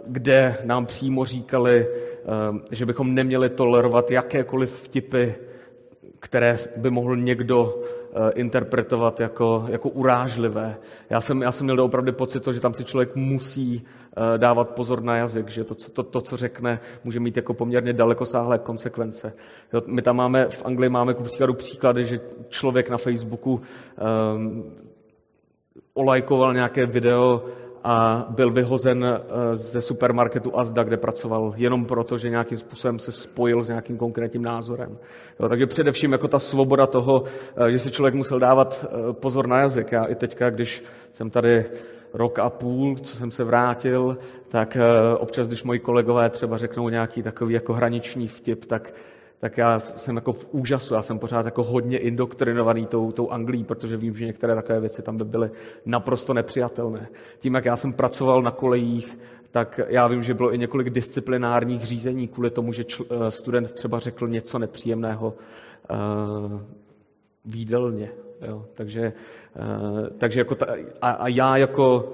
[0.08, 1.88] kde nám přímo říkali,
[2.72, 5.34] že bychom neměli tolerovat jakékoliv vtipy,
[6.22, 7.82] které by mohl někdo
[8.36, 10.78] interpretovat jako, jako urážlivé.
[11.10, 13.86] Já jsem, já jsem měl opravdu pocit, že tam si člověk musí
[14.18, 17.94] Eh, dávat pozor na jazyk, že to, to, to, co řekne, může mít jako poměrně
[17.94, 19.34] dalekosáhlé konsekvence.
[19.88, 22.20] My tam máme, v Anglii máme ku příkladu příklady, že
[22.50, 23.62] člověk na Facebooku
[24.36, 24.76] um,
[25.94, 27.46] olajkoval nějaké video
[27.84, 33.12] a byl vyhozen eh, ze supermarketu Asda, kde pracoval, jenom proto, že nějakým způsobem se
[33.12, 34.98] spojil s nějakým konkrétním názorem.
[35.40, 37.24] Jo, takže především jako ta svoboda toho,
[37.56, 39.92] eh, že si člověk musel dávat pozor na jazyk.
[39.92, 41.66] Já i teďka, když jsem tady
[42.14, 44.18] rok a půl, co jsem se vrátil,
[44.48, 48.94] tak eh, občas, když moji kolegové třeba řeknou nějaký takový jako hraniční vtip, tak,
[49.42, 53.64] tak já jsem jako v úžasu, já jsem pořád jako hodně indoktrinovaný tou, tou Anglií,
[53.64, 55.52] protože vím, že některé takové věci tam by byly
[55.86, 57.08] naprosto nepřijatelné.
[57.40, 59.20] Tím, jak já jsem pracoval na kolejích,
[59.52, 63.72] tak já vím, že bylo i několik disciplinárních řízení kvůli tomu, že čl, eh, student
[63.72, 65.34] třeba řekl něco nepříjemného
[65.92, 66.62] uh,
[67.46, 68.12] výdelně.
[68.42, 68.66] Jo?
[68.74, 69.14] Takže
[69.56, 70.66] Eh, takže jako ta,
[71.02, 72.14] a, a já jako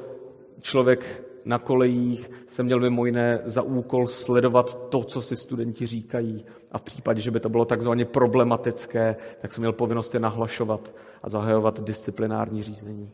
[0.62, 6.46] člověk na kolejích jsem měl mimo jiné za úkol sledovat to, co si studenti říkají.
[6.72, 10.94] A v případě, že by to bylo takzvaně problematické, tak jsem měl povinnost je nahlašovat
[11.24, 13.12] a zahajovat disciplinární řízení.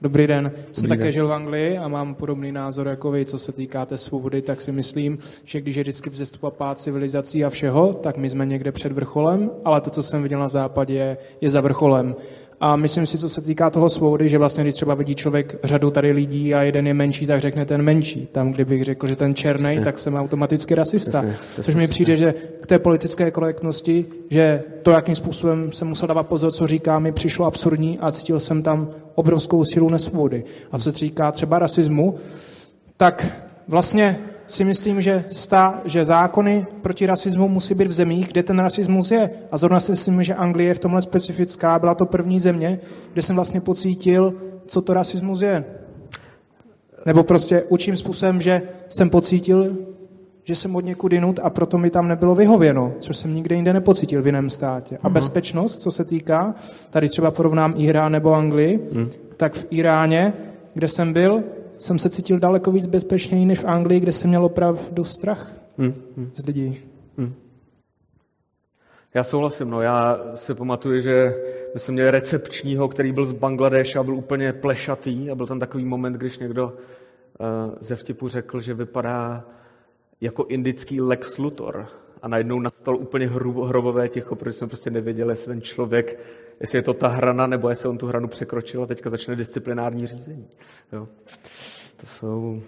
[0.00, 1.12] Dobrý den, jsem Dobrý také den.
[1.12, 4.60] žil v Anglii a mám podobný názor jako vy, co se týká té svobody, tak
[4.60, 8.46] si myslím, že když je vždycky vzestup a pád civilizací a všeho, tak my jsme
[8.46, 12.16] někde před vrcholem, ale to, co jsem viděl na západě, je za vrcholem.
[12.60, 15.90] A myslím si, co se týká toho svobody, že vlastně, když třeba vidí člověk řadu
[15.90, 18.28] tady lidí a jeden je menší, tak řekne ten menší.
[18.32, 21.24] Tam, kdybych řekl, že ten černý, tak jsem automaticky rasista.
[21.62, 26.26] Což mi přijde, že k té politické korektnosti, že to, jakým způsobem jsem musel dávat
[26.26, 30.44] pozor, co říká, mi přišlo absurdní a cítil jsem tam obrovskou sílu nesvobody.
[30.72, 32.14] A co se týká třeba rasismu,
[32.96, 33.26] tak
[33.68, 38.58] vlastně si myslím, že, stá, že zákony proti rasismu musí být v zemích, kde ten
[38.58, 39.30] rasismus je.
[39.50, 41.78] A zrovna si myslím, že Anglie je v tomhle specifická.
[41.78, 42.80] Byla to první země,
[43.12, 44.34] kde jsem vlastně pocítil,
[44.66, 45.64] co to rasismus je.
[47.06, 49.76] Nebo prostě učím způsobem, že jsem pocítil,
[50.44, 53.72] že jsem od někud jinut a proto mi tam nebylo vyhověno, což jsem nikde jinde
[53.72, 54.98] nepocítil v jiném státě.
[55.02, 55.12] A uh-huh.
[55.12, 56.54] bezpečnost, co se týká,
[56.90, 59.08] tady třeba porovnám Irán nebo Anglii, uh-huh.
[59.36, 60.32] tak v Iráně,
[60.74, 61.42] kde jsem byl,
[61.78, 65.94] jsem se cítil daleko víc bezpečněji než v Anglii, kde jsem měl opravdu strach hmm.
[66.16, 66.30] hmm.
[66.34, 66.78] z lidí.
[67.18, 67.34] Hmm.
[69.14, 69.82] Já souhlasím, no.
[69.82, 71.34] Já si pamatuju, že
[71.74, 75.60] my jsme měli recepčního, který byl z Bangladeše a byl úplně plešatý a byl tam
[75.60, 79.44] takový moment, když někdo uh, ze vtipu řekl, že vypadá
[80.20, 81.86] jako indický Lex Luthor.
[82.22, 83.26] A najednou nastal úplně
[83.64, 86.18] hrobové ticho, protože jsme prostě nevěděli, jestli ten člověk
[86.60, 90.06] jestli je to ta hrana, nebo jestli on tu hranu překročil a teďka začne disciplinární
[90.06, 90.48] řízení.
[90.92, 91.08] Jo.
[91.96, 92.62] To jsou...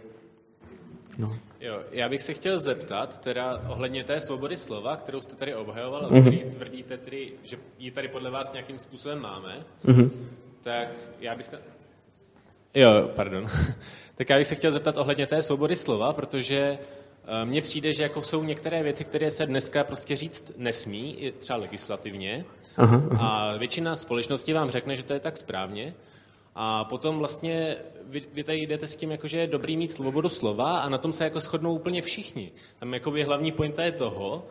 [1.19, 1.39] No.
[1.61, 6.11] Jo, já bych se chtěl zeptat, teda ohledně té svobody slova, kterou jste tady obhajoval,
[6.11, 6.21] mm-hmm.
[6.21, 10.11] který tvrdíte tedy, že ji tady podle vás nějakým způsobem máme, mm-hmm.
[10.63, 10.89] tak
[11.21, 11.49] já bych...
[11.49, 11.59] Ta...
[12.75, 13.47] Jo, pardon.
[14.15, 16.79] tak já bych se chtěl zeptat ohledně té svobody slova, protože
[17.45, 22.45] mně přijde, že jako jsou některé věci, které se dneska prostě říct nesmí, třeba legislativně,
[22.77, 23.29] aha, aha.
[23.29, 25.95] a většina společnosti vám řekne, že to je tak správně,
[26.55, 30.29] a potom vlastně vy, vy tady jdete s tím, jako, že je dobrý mít svobodu
[30.29, 32.53] slova a na tom se jako shodnou úplně všichni.
[32.79, 34.47] Tam jakoby hlavní pointa je toho,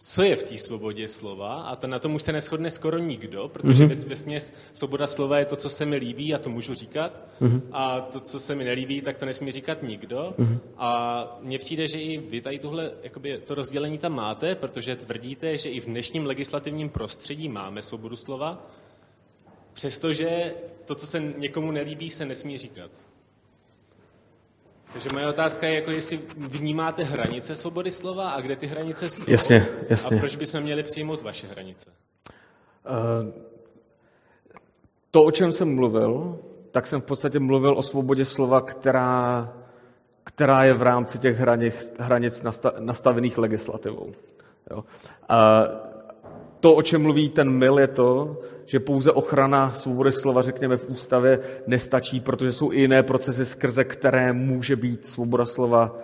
[0.00, 3.48] co je v té svobodě slova a to, na tom už se neschodne skoro nikdo,
[3.48, 4.08] protože mm-hmm.
[4.08, 7.60] ve směs svoboda slova je to, co se mi líbí a to můžu říkat mm-hmm.
[7.72, 10.58] a to, co se mi nelíbí, tak to nesmí říkat nikdo mm-hmm.
[10.76, 15.58] a mně přijde, že i vy tady tuhle, jakoby, to rozdělení tam máte, protože tvrdíte,
[15.58, 18.66] že i v dnešním legislativním prostředí máme svobodu slova,
[19.72, 22.90] přestože to, co se někomu nelíbí, se nesmí říkat.
[24.92, 29.30] Takže moje otázka je, jako jestli vnímáte hranice svobody slova a kde ty hranice jsou.
[29.30, 30.16] Jasně, jasně.
[30.16, 31.90] A proč bychom měli přijmout vaše hranice?
[31.90, 33.32] Uh,
[35.10, 36.38] to, o čem jsem mluvil,
[36.70, 39.52] tak jsem v podstatě mluvil o svobodě slova, která,
[40.24, 42.42] která je v rámci těch hranic, hranic
[42.78, 44.12] nastavených legislativou.
[44.70, 44.84] Jo.
[45.28, 45.64] A
[46.60, 50.88] to, o čem mluví ten mil, je to, že pouze ochrana svobody slova, řekněme, v
[50.88, 55.98] ústavě nestačí, protože jsou i jiné procesy, skrze které může být svoboda slova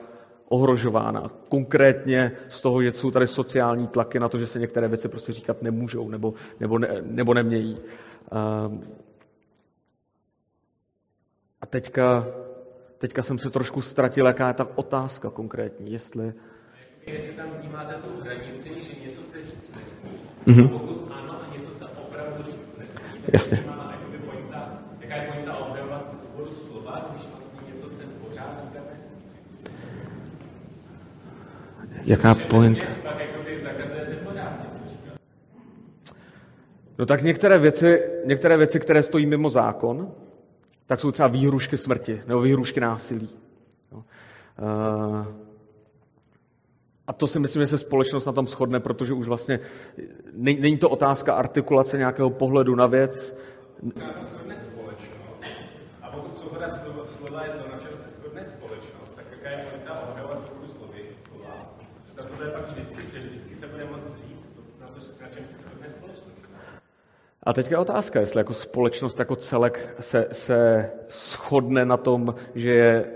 [0.49, 1.29] ohrožována.
[1.49, 5.33] Konkrétně z toho, že jsou tady sociální tlaky na to, že se některé věci prostě
[5.33, 7.77] říkat nemůžou nebo, nebo, ne, nebo nemějí.
[11.61, 12.27] A teďka,
[12.99, 16.33] teďka jsem se trošku ztratil, jaká je ta otázka konkrétní, jestli...
[17.07, 20.11] Jestli tam vnímáte tu hranici, že něco se říct nesmí,
[20.47, 20.69] mm-hmm.
[20.69, 21.85] pokud ano a něco se
[23.33, 23.65] Jasně.
[32.05, 32.89] jaká říkat.
[36.99, 40.12] No tak některé věci, některé věci, které stojí mimo zákon,
[40.87, 43.29] tak jsou třeba výhrušky smrti nebo výhrušky násilí.
[47.07, 49.61] A to si myslím, že se společnost na tom shodne, protože už vlastně
[50.36, 53.36] není to otázka artikulace nějakého pohledu na věc.
[56.02, 56.68] A pokud svoboda
[57.07, 59.66] slova je to, na čem se shodne společnost, tak jaká je
[60.11, 61.76] obhajovat svobodu slova?
[62.14, 64.46] Tak to je pak vždycky, že vždycky se bude moct říct,
[65.20, 66.50] na, čem se shodne společnost.
[67.42, 72.70] A teďka je otázka, jestli jako společnost jako celek se, se shodne na tom, že
[72.70, 73.07] je,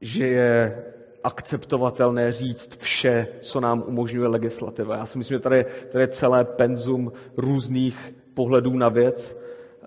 [0.00, 0.84] že je
[1.24, 4.96] akceptovatelné říct vše, co nám umožňuje legislativa.
[4.96, 9.36] Já si myslím, že tady, tady je celé penzum různých pohledů na věc,
[9.82, 9.86] eh,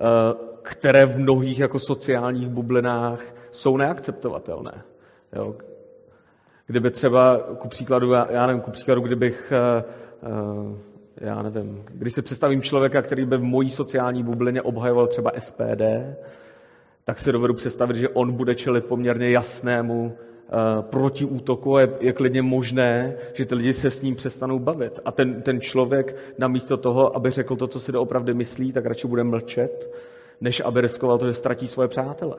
[0.61, 3.21] které v mnohých jako sociálních bublinách
[3.51, 4.83] jsou neakceptovatelné.
[5.33, 5.55] Jo.
[6.67, 9.53] Kdyby třeba, ku příkladu, já, nevím, ku příkladu, kdybych
[10.23, 10.77] uh, uh,
[11.17, 15.81] já nevím, když si představím člověka, který by v mojí sociální bublině obhajoval třeba SPD,
[17.03, 20.17] tak si dovedu představit, že on bude čelit poměrně jasnému
[20.81, 24.99] protiútoku a je, je klidně možné, že ty lidi se s ním přestanou bavit.
[25.05, 29.07] A ten, ten člověk namísto toho, aby řekl to, co si doopravdy myslí, tak radši
[29.07, 29.95] bude mlčet,
[30.41, 32.37] než aby riskoval to, že ztratí svoje přátele.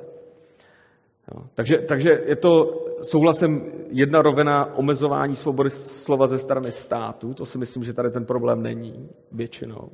[1.35, 1.43] Jo.
[1.55, 7.35] Takže, takže je to souhlasem jedna rovina omezování svobody slova ze strany státu.
[7.35, 9.91] To si myslím, že tady ten problém není většinou.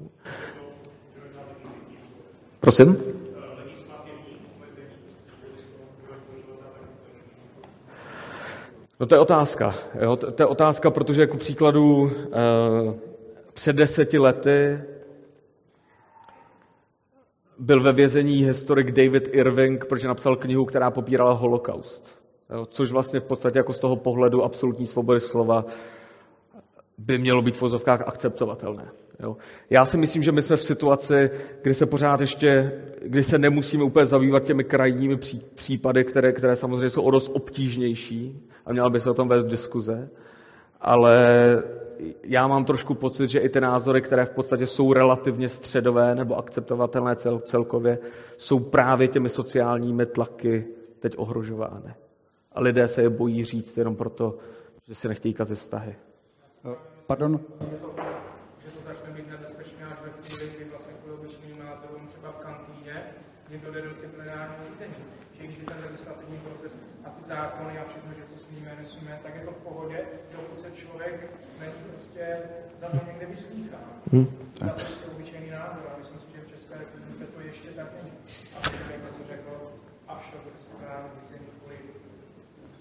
[2.60, 3.21] Prosím?
[9.02, 9.74] No to je otázka.
[10.00, 10.16] Jo?
[10.16, 12.94] To je otázka, protože jako příkladu eh,
[13.52, 14.80] před deseti lety
[17.58, 22.18] byl ve vězení historik David Irving, protože napsal knihu, která popírala holokaust.
[22.50, 25.64] Jo, což vlastně v podstatě jako z toho pohledu absolutní svobody slova
[26.98, 28.88] by mělo být v vozovkách akceptovatelné.
[29.20, 29.36] Jo.
[29.70, 31.30] Já si myslím, že my jsme v situaci,
[31.62, 36.56] kdy se pořád ještě, kdy se nemusíme úplně zabývat těmi krajními pří, případy, které, které
[36.56, 40.10] samozřejmě jsou o dost obtížnější a měla by se o tom vést diskuze,
[40.80, 41.22] ale
[42.22, 46.38] já mám trošku pocit, že i ty názory, které v podstatě jsou relativně středové nebo
[46.38, 47.98] akceptovatelné cel, celkově,
[48.36, 50.66] jsou právě těmi sociálními tlaky
[51.00, 51.94] teď ohrožovány.
[52.52, 54.38] A lidé se je bojí říct jenom proto,
[54.88, 55.96] že si nechtějí kazit vztahy.
[57.06, 57.40] Pardon?
[57.60, 59.26] Že to začne být
[60.22, 62.96] až chvíli, kdy vlastně kvůli obyčejným názorům třeba v kantýně
[63.50, 65.00] někdo jde do disciplinárního řízení.
[65.36, 66.72] Že když je ten legislativní proces
[67.04, 69.98] a ty zákony a všechno, že co smíme, nesmíme, tak je to v pohodě,
[70.32, 72.24] dokud se člověk není prostě
[72.80, 73.78] za to někde vyslýchá.
[74.12, 74.26] Hmm.
[74.54, 75.82] Za prostě obyčejný názor.
[75.94, 78.12] A myslím si, že v České republice to ještě tak není.
[78.56, 79.52] A člověk něco řekl
[80.08, 81.76] a šel do disciplinárního řízení kvůli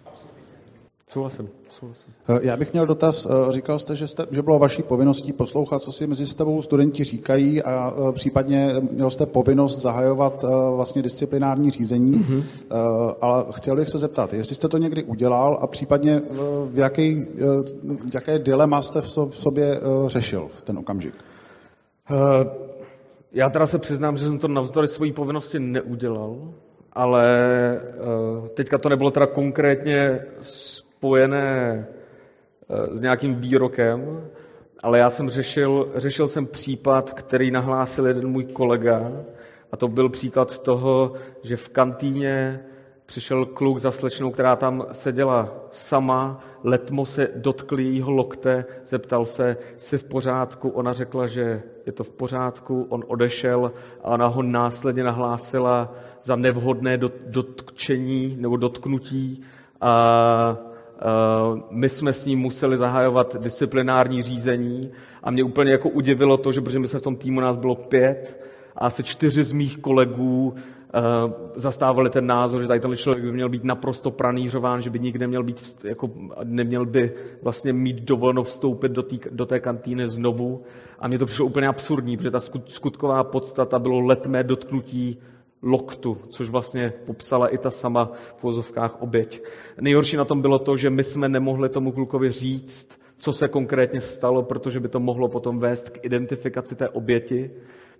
[0.06, 0.56] absurditě.
[1.12, 1.50] Souhlasím,
[1.80, 2.14] souhlasím.
[2.30, 3.26] Eh, Já bych měl dotaz.
[3.26, 7.04] Eh, říkal jste, že, jste, že bylo vaší povinností poslouchat, co si mezi sebou studenti
[7.04, 10.46] říkají a eh, případně měl jste povinnost zahajovat
[10.76, 12.20] vlastně disciplinární řízení.
[12.20, 12.44] Mm-hmm.
[13.22, 16.22] Ale chtěl bych se zeptat, jestli jste to někdy udělal a případně
[16.66, 17.26] v jaký,
[18.14, 21.14] jaké dilema jste v sobě řešil v ten okamžik?
[23.32, 26.54] Já teda se přiznám, že jsem to navzdory své povinnosti neudělal,
[26.94, 27.26] ale
[28.54, 30.20] teďka to nebylo teda konkrétně
[31.02, 31.88] spojené
[32.70, 34.22] eh, s nějakým výrokem,
[34.84, 39.12] ale já jsem řešil, řešil jsem případ, který nahlásil jeden můj kolega,
[39.72, 42.60] a to byl příklad toho, že v kantýně
[43.06, 49.58] přišel kluk za slečnou, která tam seděla sama, letmo se dotkl jejího lokte, zeptal se,
[49.78, 53.72] jsi v pořádku, ona řekla, že je to v pořádku, on odešel
[54.04, 55.94] a ona ho následně nahlásila
[56.24, 59.42] za nevhodné dotčení nebo dotknutí.
[59.82, 60.71] A, a
[61.70, 64.92] my jsme s ním museli zahajovat disciplinární řízení
[65.24, 67.76] a mě úplně jako udivilo to, že protože my jsme v tom týmu nás bylo
[67.76, 68.42] pět
[68.76, 70.56] a asi čtyři z mých kolegů
[70.94, 75.00] Eh, zastávali ten názor, že tady ten člověk by měl být naprosto pranířován, že by
[75.00, 76.10] nikdy neměl, být, jako,
[76.44, 80.62] neměl by vlastně mít dovoleno vstoupit do, tý, do té kantýny znovu.
[81.00, 85.20] A mně to přišlo úplně absurdní, protože ta skutková podstata bylo letmé dotknutí
[85.64, 89.44] loktu, což vlastně popsala i ta sama v vozovkách oběť.
[89.82, 94.02] Nejhorší na tom bylo to, že my jsme nemohli tomu klukovi říct, co se konkrétně
[94.02, 97.52] stalo, protože by to mohlo potom vést k identifikaci té oběti,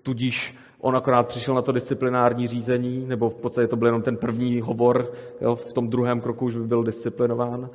[0.04, 4.18] tudíž On akorát přišel na to disciplinární řízení, nebo v podstatě to byl jenom ten
[4.18, 7.70] první hovor, jo, v tom druhém kroku už by byl disciplinován.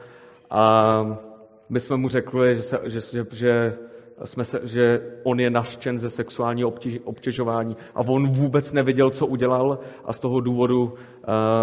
[0.50, 1.20] A
[1.68, 3.78] my jsme mu řekli, že, se, že, že, že
[4.24, 9.26] jsme se, že on je naštěn ze sexuálního obtěž, obtěžování a on vůbec nevěděl, co
[9.26, 10.92] udělal a z toho důvodu uh,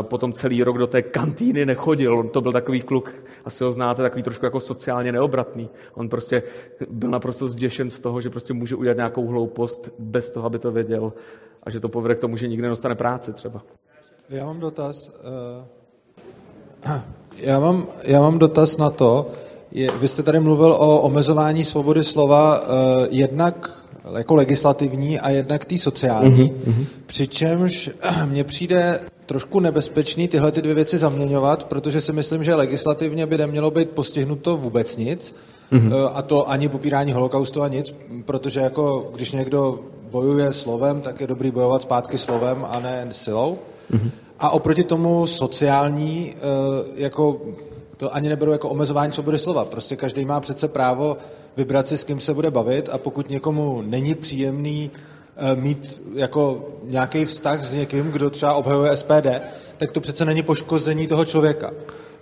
[0.01, 2.19] potom celý rok do té kantýny nechodil.
[2.19, 3.13] On to byl takový kluk,
[3.45, 5.69] asi ho znáte, takový trošku jako sociálně neobratný.
[5.93, 6.43] On prostě
[6.89, 10.71] byl naprosto zděšen z toho, že prostě může udělat nějakou hloupost bez toho, aby to
[10.71, 11.13] věděl
[11.63, 13.61] a že to povede k tomu, že nikdy nedostane práci třeba.
[14.29, 15.09] Já mám dotaz.
[15.09, 16.93] Uh,
[17.37, 19.29] já mám, já mám dotaz na to,
[19.73, 22.67] je, vy jste tady mluvil o omezování svobody slova uh,
[23.09, 23.83] jednak
[24.17, 26.51] jako legislativní a jednak tý sociální.
[26.51, 26.85] Mm-hmm.
[27.05, 27.89] Přičemž
[28.25, 33.37] mně přijde trošku nebezpečný tyhle ty dvě věci zaměňovat, protože si myslím, že legislativně by
[33.37, 35.35] nemělo být postihnuto vůbec nic,
[35.71, 36.11] mm-hmm.
[36.13, 37.95] a to ani popírání holokaustu a nic,
[38.25, 39.79] protože jako když někdo
[40.11, 43.57] bojuje slovem, tak je dobrý bojovat zpátky slovem a ne silou.
[43.91, 44.11] Mm-hmm.
[44.39, 46.39] A oproti tomu sociální, eh,
[46.95, 47.41] jako
[48.03, 49.65] to ani neberu jako omezování svobody slova.
[49.65, 51.17] Prostě každý má přece právo
[51.57, 54.91] vybrat si, s kým se bude bavit a pokud někomu není příjemný
[55.37, 59.27] eh, mít jako nějaký vztah s někým, kdo třeba obhajuje SPD,
[59.77, 61.71] tak to přece není poškození toho člověka.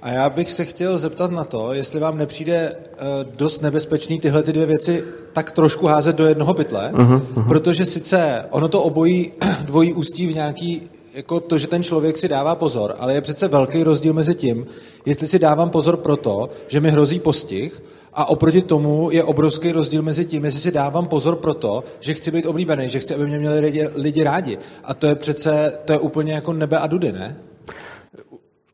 [0.01, 2.95] A já bych se chtěl zeptat na to, jestli vám nepřijde eh,
[3.35, 5.03] dost nebezpečný tyhle ty dvě věci
[5.33, 7.47] tak trošku házet do jednoho pytle, uh-huh, uh-huh.
[7.47, 9.31] protože sice ono to obojí
[9.65, 13.47] dvojí ústí v nějaký jako to, že ten člověk si dává pozor, ale je přece
[13.47, 14.65] velký rozdíl mezi tím,
[15.05, 17.81] jestli si dávám pozor proto, že mi hrozí postih,
[18.13, 22.31] a oproti tomu je obrovský rozdíl mezi tím, jestli si dávám pozor proto, že chci
[22.31, 24.57] být oblíbený, že chci, aby mě měli lidi, lidi rádi.
[24.83, 27.37] A to je přece, to je úplně jako nebe a dudy, ne?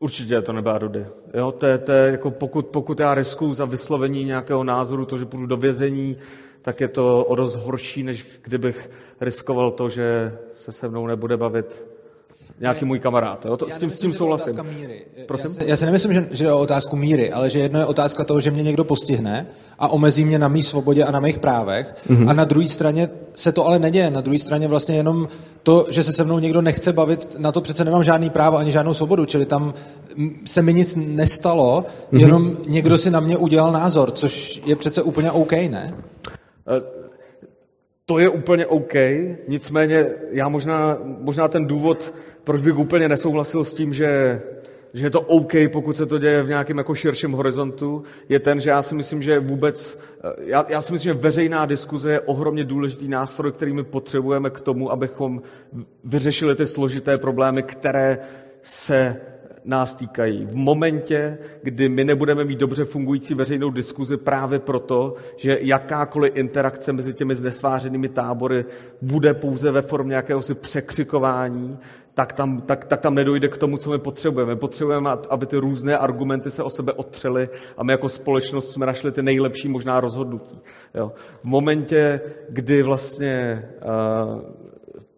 [0.00, 1.06] Určitě je to nebe a dudy.
[1.34, 5.18] Jo, to je, to je jako pokud, pokud já riskuju za vyslovení nějakého názoru, to,
[5.18, 6.16] že půjdu do vězení,
[6.62, 11.36] tak je to o dost horší, než kdybych riskoval to, že se se mnou nebude
[11.36, 11.86] bavit
[12.60, 13.46] nějaký můj kamarád.
[13.46, 13.56] Jo?
[13.56, 14.54] To, s tím, s tím souhlasím.
[14.62, 15.04] Míry.
[15.26, 15.50] Prosím?
[15.50, 17.86] Já si, já si nemyslím, že, že je o otázku míry, ale že jedno je
[17.86, 19.46] otázka toho, že mě někdo postihne
[19.78, 21.94] a omezí mě na mý svobodě a na mých právech.
[22.10, 22.28] Mm-hmm.
[22.30, 24.10] A na druhé straně se to ale neděje.
[24.10, 25.28] Na druhé straně vlastně jenom
[25.62, 28.72] to, že se se mnou někdo nechce bavit, na to přece nemám žádný právo ani
[28.72, 29.24] žádnou svobodu.
[29.24, 29.74] Čili tam
[30.44, 32.20] se mi nic nestalo, mm-hmm.
[32.20, 35.94] jenom někdo si na mě udělal názor, což je přece úplně OK, ne?
[38.08, 38.94] To je úplně OK,
[39.48, 44.42] nicméně já možná, možná ten důvod, proč bych úplně nesouhlasil s tím, že,
[44.92, 48.60] že je to OK, pokud se to děje v nějakém jako širším horizontu, je ten,
[48.60, 49.98] že já si myslím, že vůbec,
[50.38, 54.60] já, já si myslím, že veřejná diskuze je ohromně důležitý nástroj, který my potřebujeme k
[54.60, 55.42] tomu, abychom
[56.04, 58.18] vyřešili ty složité problémy, které
[58.62, 59.20] se
[59.64, 60.46] nás týkají.
[60.46, 66.92] V momentě, kdy my nebudeme mít dobře fungující veřejnou diskuzi právě proto, že jakákoliv interakce
[66.92, 68.64] mezi těmi znesvářenými tábory
[69.02, 71.78] bude pouze ve formě jakéhosi překřikování,
[72.14, 74.56] tak tam, tak, tak tam nedojde k tomu, co my potřebujeme.
[74.56, 79.12] Potřebujeme, aby ty různé argumenty se o sebe otřely a my jako společnost jsme našli
[79.12, 80.60] ty nejlepší možná rozhodnutí.
[80.94, 81.12] Jo.
[81.40, 84.67] V momentě, kdy vlastně uh,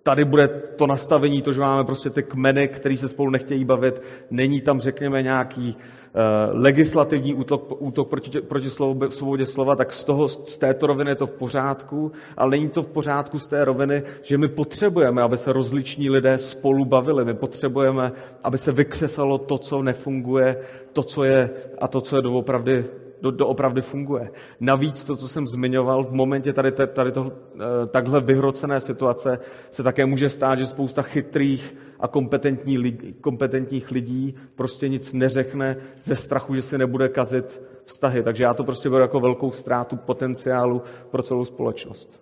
[0.03, 4.03] tady bude to nastavení, to, že máme prostě ty kmeny, který se spolu nechtějí bavit,
[4.31, 10.05] není tam, řekněme, nějaký uh, legislativní útok, útok proti, proti slovo, svobodě slova, tak z,
[10.05, 13.65] toho, z této roviny je to v pořádku, ale není to v pořádku z té
[13.65, 18.13] roviny, že my potřebujeme, aby se rozliční lidé spolu bavili, my potřebujeme,
[18.45, 20.57] aby se vykřesalo to, co nefunguje,
[20.93, 22.85] to, co je a to, co je doopravdy
[23.23, 24.31] do, doopravdy funguje.
[24.61, 29.39] Navíc to, co jsem zmiňoval, v momentě tady, tady to, eh, takhle vyhrocené situace
[29.71, 35.77] se také může stát, že spousta chytrých a kompetentní lidí, kompetentních lidí prostě nic neřekne
[36.03, 38.23] ze strachu, že se nebude kazit vztahy.
[38.23, 42.21] Takže já to prostě beru jako velkou ztrátu potenciálu pro celou společnost.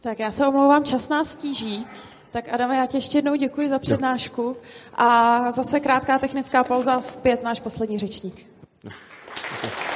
[0.00, 1.86] Tak já se omlouvám, čas nás stíží.
[2.30, 4.56] Tak Adame, já ti ještě jednou děkuji za přednášku
[4.94, 8.55] a zase krátká technická pauza v pět náš poslední řečník.
[8.90, 9.95] 失礼します。